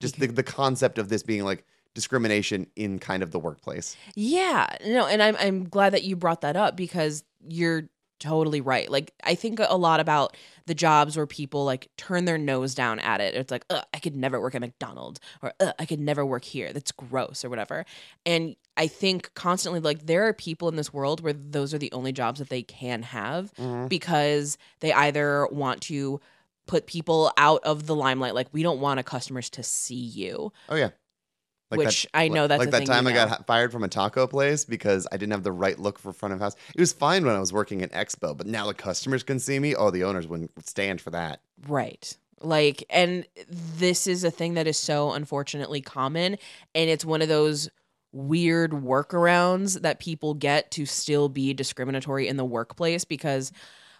[0.00, 1.64] Just the the concept of this being like
[1.94, 3.96] discrimination in kind of the workplace.
[4.14, 7.88] Yeah, no, and I'm I'm glad that you brought that up because you're
[8.22, 8.88] totally right.
[8.88, 10.36] Like I think a lot about
[10.66, 13.34] the jobs where people like turn their nose down at it.
[13.34, 16.72] It's like, I could never work at McDonald's or I could never work here.
[16.72, 17.84] That's gross or whatever.
[18.24, 21.90] And I think constantly like there are people in this world where those are the
[21.90, 23.88] only jobs that they can have mm-hmm.
[23.88, 26.20] because they either want to
[26.68, 30.52] put people out of the limelight like we don't want our customers to see you
[30.68, 30.90] Oh yeah.
[31.78, 33.26] Which I know that's like a that thing time I know.
[33.26, 36.34] got fired from a taco place because I didn't have the right look for front
[36.34, 36.54] of house.
[36.74, 39.58] It was fine when I was working at Expo, but now the customers can see
[39.58, 39.74] me.
[39.74, 41.40] Oh, the owners wouldn't stand for that.
[41.66, 42.16] Right.
[42.40, 46.38] Like, and this is a thing that is so unfortunately common.
[46.74, 47.68] And it's one of those
[48.12, 53.52] weird workarounds that people get to still be discriminatory in the workplace because.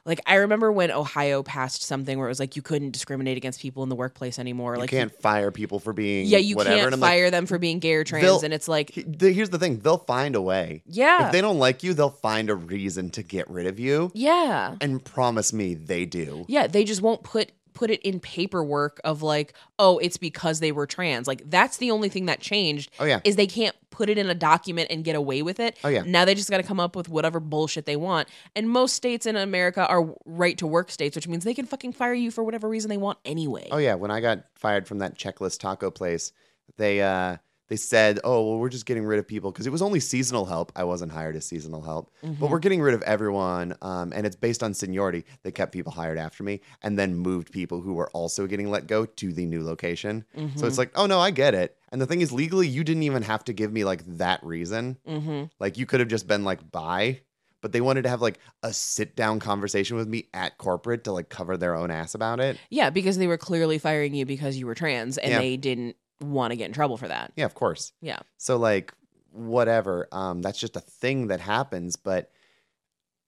[0.04, 3.60] Like I remember when Ohio passed something where it was like you couldn't discriminate against
[3.60, 4.76] people in the workplace anymore.
[4.76, 6.76] Like You like can't fire people for being yeah, you whatever.
[6.76, 8.90] can't I'm like, fire them for being gay or trans, and it's like
[9.20, 10.82] here's the thing: they'll find a way.
[10.86, 14.10] yeah, If they don't like you, they'll find a reason to get rid of you.
[14.14, 16.44] yeah, And promise me they do.
[16.48, 20.72] Yeah, they just won't put put it in paperwork of like, oh, it's because they
[20.72, 21.26] were trans.
[21.26, 23.20] Like that's the only thing that changed Oh yeah.
[23.24, 25.78] is they can't put it in a document and get away with it.
[25.84, 26.02] Oh yeah.
[26.04, 28.28] Now they just got to come up with whatever bullshit they want.
[28.56, 31.92] And most states in America are right to work states, which means they can fucking
[31.92, 33.68] fire you for whatever reason they want anyway.
[33.70, 36.32] Oh yeah, when I got fired from that checklist taco place,
[36.76, 37.36] they uh
[37.72, 40.44] they said, "Oh, well, we're just getting rid of people because it was only seasonal
[40.44, 40.72] help.
[40.76, 42.34] I wasn't hired as seasonal help, Mm-hmm.
[42.38, 45.24] but we're getting rid of everyone, um, and it's based on seniority.
[45.42, 48.86] They kept people hired after me, and then moved people who were also getting let
[48.86, 50.26] go to the new location.
[50.36, 50.58] Mm-hmm.
[50.58, 51.74] So it's like, oh no, I get it.
[51.90, 54.98] And the thing is, legally, you didn't even have to give me like that reason.
[55.08, 55.44] Mm-hmm.
[55.58, 57.20] Like you could have just been like, bye.
[57.62, 61.12] But they wanted to have like a sit down conversation with me at corporate to
[61.12, 62.58] like cover their own ass about it.
[62.70, 65.38] Yeah, because they were clearly firing you because you were trans and Yeah.
[65.38, 67.32] they didn't want to get in trouble for that.
[67.36, 67.92] Yeah, of course.
[68.00, 68.20] Yeah.
[68.38, 68.92] So like
[69.30, 70.08] whatever.
[70.12, 72.30] Um that's just a thing that happens, but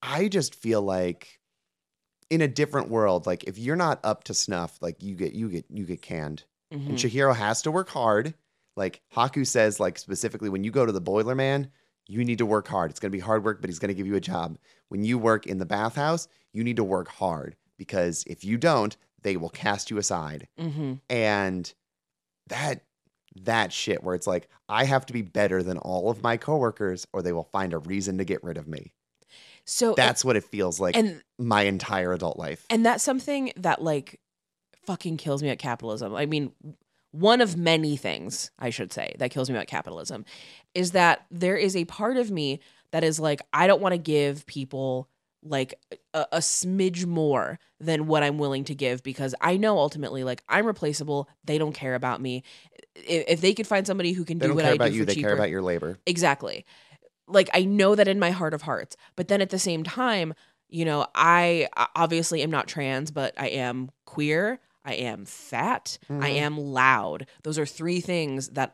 [0.03, 1.41] I just feel like
[2.31, 5.49] in a different world, like if you're not up to snuff, like you get you
[5.49, 6.45] get you get canned.
[6.73, 6.89] Mhm.
[6.91, 8.35] And Chihiro has to work hard.
[8.77, 11.71] Like Haku says like specifically when you go to the boiler man,
[12.07, 12.91] you need to work hard.
[12.91, 14.59] It's going to be hard work, but he's going to give you a job.
[14.89, 18.95] When you work in the bathhouse, you need to work hard because if you don't,
[19.23, 21.01] they will cast you aside Mhm.
[21.09, 21.73] and
[22.49, 22.85] that
[23.43, 27.07] that shit where it's like I have to be better than all of my coworkers
[27.13, 28.93] or they will find a reason to get rid of me.
[29.65, 32.67] So That's what it feels like and my entire adult life.
[32.71, 34.21] And that's something that like
[34.87, 36.15] fucking kills me at capitalism.
[36.15, 36.53] I mean,
[37.13, 40.25] one of many things, I should say, that kills me about capitalism
[40.75, 43.99] is that there is a part of me that is like, I don't want to
[43.99, 45.09] give people
[45.45, 45.75] like
[46.15, 50.43] a, a smidge more than what I'm willing to give because I know ultimately, like,
[50.49, 51.29] I'm replaceable.
[51.45, 52.43] They don't care about me.
[52.97, 55.03] If, if they could find somebody who can They do what I about do you,
[55.03, 55.99] for they cheaper, care about your labor.
[56.07, 56.65] exactly
[57.27, 60.35] like i know that in my heart of hearts but then at the same time
[60.69, 65.97] you know i I obviously am not trans but i am queer i am fat
[66.11, 66.37] i Mhm.
[66.37, 68.73] am loud those are three things that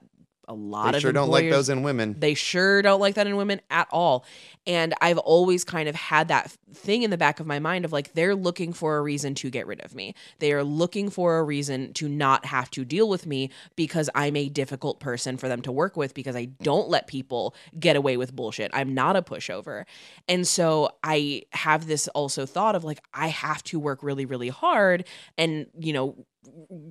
[0.51, 2.17] a lot They of sure don't like those in women.
[2.19, 4.25] they sure don't like that in women at all.
[4.67, 7.93] And I've always kind of had that thing in the back of my mind of
[7.93, 10.15] like, they're looking for a reason to get rid of me.
[10.41, 14.37] They are looking for a reason to not have to deal with me because I'm
[14.37, 18.17] a difficult person for them to work with because I don't let people get away
[18.17, 18.71] with bullshit.
[18.75, 19.85] I'm not a pushover.
[20.29, 24.49] And so I have this also thought of like, I have to work really, really
[24.49, 25.07] hard
[25.39, 26.27] and, you know,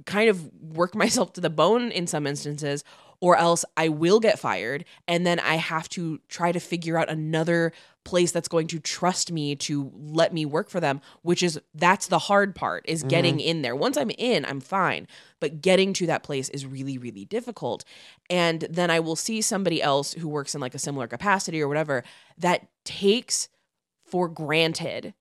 [0.06, 2.84] kind of work myself to the bone in some instances
[3.22, 7.10] or else I will get fired and then I have to try to figure out
[7.10, 7.74] another
[8.06, 12.08] place that's going to trust me to let me work for them, which is that's
[12.08, 13.10] the hard part is mm-hmm.
[13.10, 13.76] getting in there.
[13.76, 15.08] Once I'm in, I'm fine,
[15.40, 17.84] but getting to that place is really really difficult.
[18.30, 21.68] And then I will see somebody else who works in like a similar capacity or
[21.68, 22.04] whatever
[22.38, 23.50] that takes
[24.06, 25.14] for granted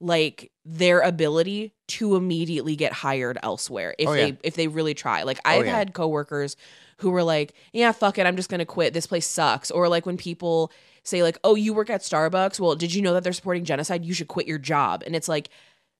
[0.00, 4.26] like their ability to immediately get hired elsewhere if Oh, yeah.
[4.26, 5.22] they if they really try.
[5.22, 5.76] Like oh, I've yeah.
[5.76, 6.56] had coworkers
[6.98, 8.92] who were like, "Yeah, fuck it, I'm just going to quit.
[8.92, 10.70] This place sucks." Or like when people
[11.02, 12.60] say like, "Oh, you work at Starbucks?
[12.60, 14.04] Well, did you know that they're supporting genocide?
[14.04, 15.48] You should quit your job." And it's like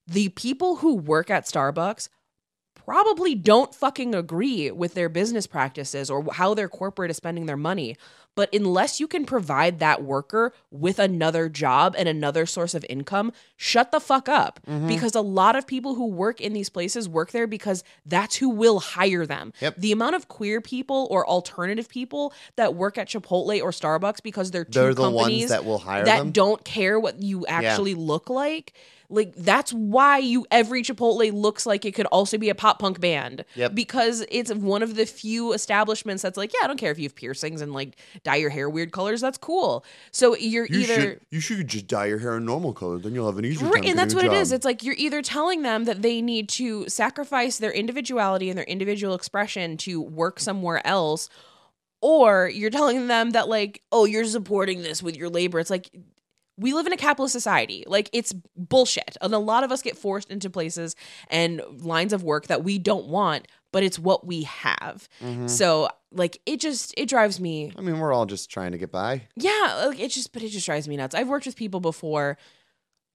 [0.07, 2.09] the people who work at Starbucks
[2.75, 7.57] probably don't fucking agree with their business practices or how their corporate is spending their
[7.57, 7.97] money.
[8.37, 13.33] But unless you can provide that worker with another job and another source of income,
[13.57, 14.61] shut the fuck up.
[14.69, 14.87] Mm-hmm.
[14.87, 18.51] Because a lot of people who work in these places work there because that's who
[18.51, 19.53] will hire them.
[19.61, 19.77] Yep.
[19.79, 24.51] The amount of queer people or alternative people that work at Chipotle or Starbucks because
[24.51, 26.33] they're 2 They're the companies ones that will hire that them.
[26.33, 28.75] don't care what you actually look like.
[29.09, 33.01] Like that's why you every Chipotle looks like it could also be a pop punk
[33.01, 33.45] band.
[33.55, 33.75] Yep.
[33.75, 37.05] Because it's one of the few establishments that's like, yeah, I don't care if you
[37.05, 39.21] have piercings and like dye your hair weird colors.
[39.21, 39.85] That's cool.
[40.11, 43.15] So you're You either should you should just dye your hair a normal color, then
[43.15, 44.53] you'll have an easier Right, time and that's what a it is.
[44.53, 48.65] It's like you're either telling them that they need to sacrifice their individuality and their
[48.65, 51.29] individual expression to work somewhere else,
[52.01, 55.59] or you're telling them that like, oh, you're supporting this with your labor.
[55.59, 55.91] It's like
[56.59, 57.85] we live in a capitalist society.
[57.87, 59.17] Like it's bullshit.
[59.21, 60.97] And a lot of us get forced into places
[61.29, 65.09] and lines of work that we don't want, but it's what we have.
[65.23, 65.51] Mhm.
[65.51, 68.91] So like it just it drives me I mean, we're all just trying to get
[68.91, 69.23] by.
[69.37, 71.15] yeah, like it just but it just drives me nuts.
[71.15, 72.39] I've worked with people before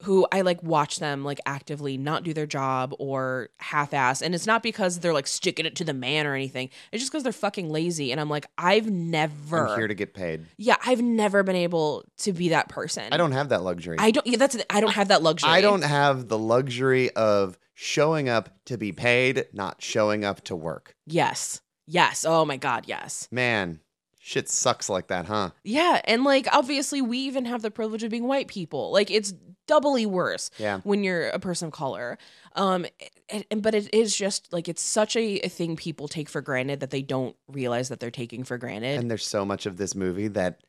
[0.04, 4.22] who I like watch them like actively not do their job or half ass.
[4.22, 6.70] And it's not because they're like sticking it to the man or anything.
[6.92, 8.12] It's just because they're fucking lazy.
[8.12, 10.46] And I'm like, I've never I'm here to get paid.
[10.58, 13.06] Yeah, I've never been able to be that person.
[13.12, 13.98] I don't have that luxury.
[14.00, 15.50] I don't yeah, that's I don't have that luxury.
[15.50, 20.56] I don't have the luxury of showing up to be paid, not showing up to
[20.56, 20.96] work.
[21.06, 21.62] Yes.
[21.88, 22.26] Yes.
[22.28, 23.28] Oh my god, yes.
[23.32, 23.80] Man,
[24.20, 25.50] shit sucks like that, huh?
[25.64, 28.92] Yeah, and like obviously we even have the privilege of being white people.
[28.92, 29.34] Like it's
[29.68, 30.80] doubly worse Yeah.
[30.84, 32.18] when you're a person of color.
[32.56, 32.86] Um
[33.30, 36.42] and, and- but it is just like it's such a, a thing people take for
[36.42, 39.00] granted that they don't realize that they're taking for granted.
[39.00, 40.62] And there's so much of this movie that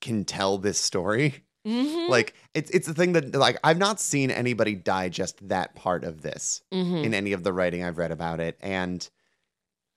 [0.00, 1.42] can tell this story.
[1.66, 6.04] Mhm, Like it's it's the thing that like I've not seen anybody digest that part
[6.04, 7.02] of this mhm.
[7.04, 9.08] in any of the writing I've read about it, and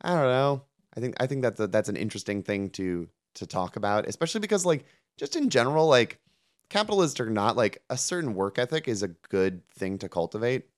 [0.01, 0.63] I don't know.
[0.97, 4.39] I think I think that's a, that's an interesting thing to to talk about, especially
[4.41, 4.85] because like
[5.17, 6.19] just in general, like
[6.69, 10.69] capitalist or not, like a certain work ethic is a good thing to cultivate.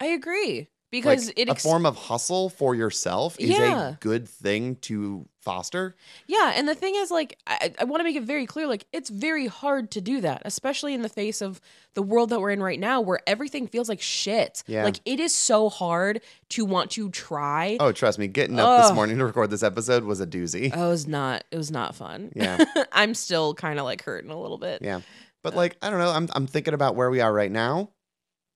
[0.00, 3.88] I agree because like, it a form of hustle for yourself is Yeah.
[3.88, 5.96] a good thing to foster.
[6.28, 8.84] Yeah, and the thing is, like, I, I want to make it very clear, like,
[8.92, 11.60] it's very hard to do that, especially in the face of
[11.94, 14.62] the world that we're in right now, where everything feels like shit.
[14.68, 14.84] Yeah.
[14.84, 16.20] Like, it is so hard
[16.50, 17.78] to want to try.
[17.80, 20.70] Oh, trust me, getting up this morning to record this episode was a doozy.
[20.72, 21.42] Oh, it was not.
[21.50, 22.30] It was not fun.
[22.36, 22.64] Yeah.
[22.92, 24.82] I'm still kind of like hurting a little bit.
[24.82, 25.00] Yeah.
[25.42, 26.10] But uh, like, I don't know.
[26.10, 27.90] I'm I'm thinking about where we are right now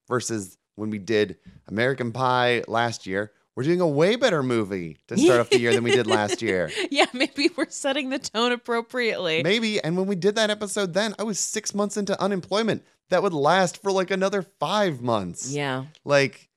[0.07, 3.31] versus when we did American Pie last year.
[3.55, 6.43] We're doing a way better movie to start off the year than we did last
[6.43, 6.71] year.
[6.91, 9.41] Yeah, maybe we're setting the tone appropriately.
[9.41, 9.83] Maybe.
[9.83, 12.83] And when we did that episode then, I was six months into unemployment.
[13.09, 15.51] That would last for like another five months.
[15.51, 15.85] Yeah.
[16.05, 16.49] Like,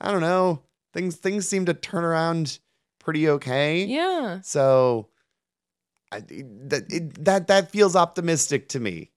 [0.00, 0.62] I don't know.
[0.92, 2.58] Things things seem to turn around
[2.98, 3.84] pretty okay.
[3.84, 4.40] Yeah.
[4.42, 5.08] So
[6.12, 9.10] I, that it, that that feels optimistic to me.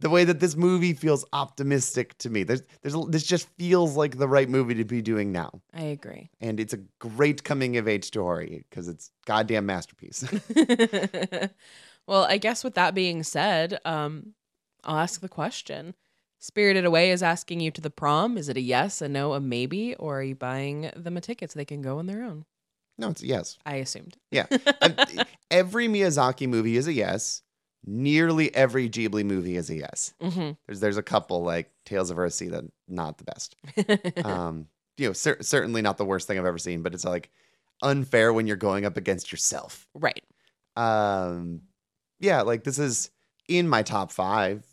[0.00, 2.42] The way that this movie feels optimistic to me.
[2.42, 5.60] There's there's this just feels like the right movie to be doing now.
[5.74, 6.30] I agree.
[6.40, 10.24] And it's a great coming of age story because it's goddamn masterpiece.
[12.06, 14.34] well, I guess with that being said, um,
[14.84, 15.94] I'll ask the question.
[16.38, 18.38] Spirited Away is asking you to the prom.
[18.38, 21.52] Is it a yes, a no, a maybe, or are you buying them a ticket
[21.52, 22.46] so they can go on their own?
[23.00, 23.58] no, it's a yes.
[23.64, 24.16] I assumed.
[24.30, 24.46] Yeah.
[25.50, 27.42] Every Miyazaki movie is a yes.
[27.86, 30.12] Nearly every Ghibli movie is a yes.
[30.20, 33.56] hmm There's there's a couple like Tales of Earthsea that not the best.
[34.26, 34.66] um,
[34.98, 37.30] you know, cer- certainly not the worst thing I've ever seen, but it's like
[37.82, 39.88] unfair when you're going up against yourself.
[39.94, 40.22] right.
[40.76, 41.62] Um,
[42.20, 43.10] yeah, like this is
[43.48, 44.64] in my top five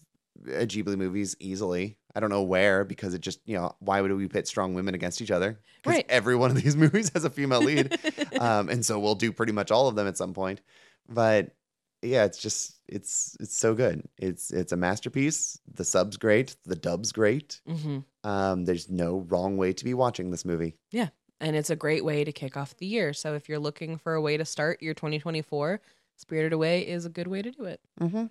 [0.47, 1.97] uh, Ghibli movies easily.
[2.13, 4.95] I don't know where because it just you know why would we pit strong women
[4.95, 5.59] against each other?
[5.83, 6.05] 'Cause Right.
[6.09, 7.97] Every one of these movies has a female lead,
[8.39, 10.61] um, and so we'll do pretty much all of them at some point.
[11.07, 11.55] But
[12.01, 14.07] yeah, it's just it's it's so good.
[14.17, 15.59] It's it's a masterpiece.
[15.73, 16.55] The sub's great.
[16.65, 17.59] The dub's great.
[17.67, 20.75] hmm Um, there's no wrong way to be watching this movie.
[20.91, 23.13] Yeah, and it's a great way to kick off the year.
[23.13, 25.81] So if you're looking for a way to start your 2024,
[26.15, 27.79] Spirited Away is a good way to do it.
[27.99, 28.25] Mm-hmm.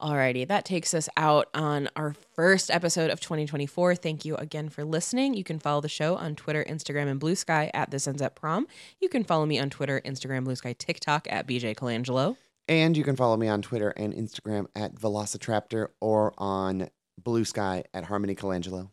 [0.00, 3.96] Alrighty, that takes us out on our first episode of 2024.
[3.96, 5.34] Thank you again for listening.
[5.34, 8.36] You can follow the show on Twitter, Instagram, and Blue Sky at This Ends at
[8.36, 8.68] Prom.
[9.00, 12.36] You can follow me on Twitter, Instagram, Blue Sky, TikTok at BJ Colangelo.
[12.68, 17.84] And you can follow me on Twitter and Instagram at Velocitraptor or on Blue Sky
[17.94, 18.90] at Harmony Colangelo.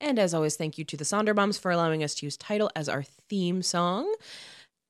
[0.00, 2.70] And as always, thank you to the Sonder Bombs for allowing us to use title
[2.74, 4.12] as our theme song.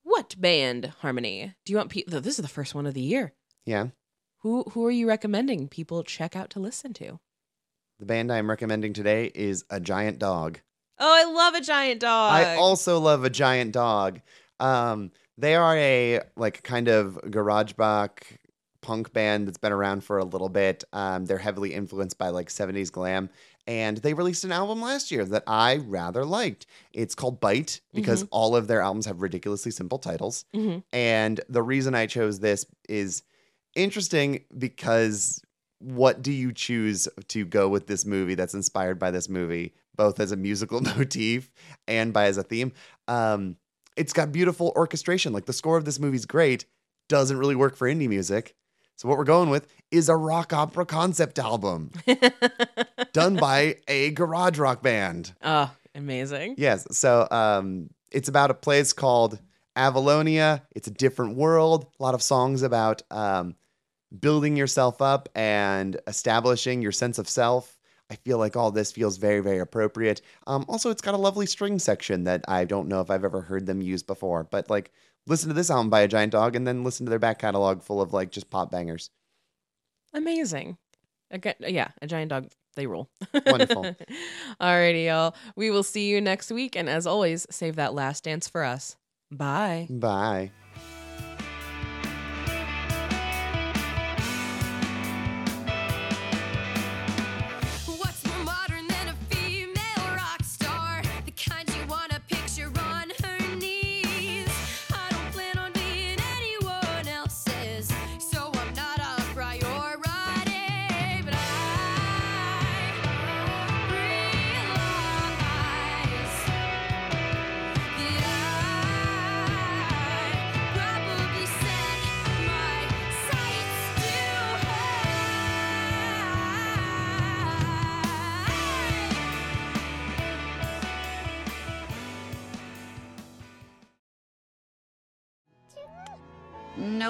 [0.03, 1.55] What band, Harmony?
[1.67, 2.21] Do you want people?
[2.23, 3.35] This is the first one of the year.
[3.67, 3.89] Yeah.
[4.39, 7.21] Who who are you recommending people check out to listen to?
[8.01, 10.59] The band I'm recommending today is A Giant Dog.
[10.99, 12.33] Oh, I love a giant dog.
[12.33, 14.21] I also love A Giant Dog.
[14.59, 18.25] Um, they are a like kind of garage rock
[18.81, 20.83] punk band that's been around for a little bit.
[20.93, 23.31] Um, they're heavily influenced by like 70s glam.
[23.69, 26.67] And they released an album last year that I rather liked.
[26.93, 30.45] It's called Bite because all of their albums have ridiculously simple titles.
[30.53, 30.83] Mhm.
[30.93, 33.23] And the reason I chose this is
[33.77, 35.41] interesting because
[35.79, 40.19] what do you choose to go with this movie that's inspired by this movie, both
[40.19, 41.53] as a musical motif
[41.87, 42.73] and by as a theme?
[43.07, 43.57] Um,
[43.97, 45.33] it's got beautiful orchestration.
[45.33, 46.65] Like the score of this movie's great,
[47.09, 48.55] doesn't really work for indie music.
[48.97, 51.91] So what we're going with is a rock opera concept album
[53.13, 55.35] done by a garage rock band.
[55.43, 56.55] oh, amazing.
[56.59, 56.87] Yes.
[56.93, 59.41] So um, it's about a place called
[59.77, 60.63] Avalonia.
[60.77, 61.87] It's a different world.
[61.99, 63.57] A lot of songs about um,
[64.19, 67.72] building yourself up and establishing your sense of self.
[68.13, 70.21] I feel like all this feels very, very appropriate.
[70.47, 73.41] Um, also, it's got a lovely string section that I don't know if I've ever
[73.41, 74.45] heard them use before.
[74.45, 74.93] But like,
[75.27, 77.83] listen to this album by a giant dog, and then listen to their back catalog
[77.83, 79.09] full of like just pop bangers.
[80.13, 80.77] Amazing.
[81.31, 82.51] Again, yeah, a giant dog.
[82.77, 83.11] They rule.
[83.47, 83.97] Wonderful.
[84.61, 85.35] Alrighty, y'all.
[85.57, 86.77] We will see you next week.
[86.77, 88.97] And as always, save that last dance for us.
[89.31, 89.89] Bye.
[89.91, 90.53] Bye.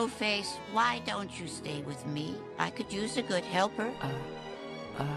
[0.08, 2.36] Face, why don't you stay with me?
[2.58, 3.90] I could use a good helper.
[4.00, 5.16] Uh, uh.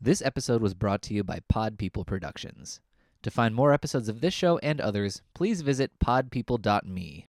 [0.00, 2.80] This episode was brought to you by Pod People Productions.
[3.22, 7.26] To find more episodes of this show and others, please visit podpeople.me.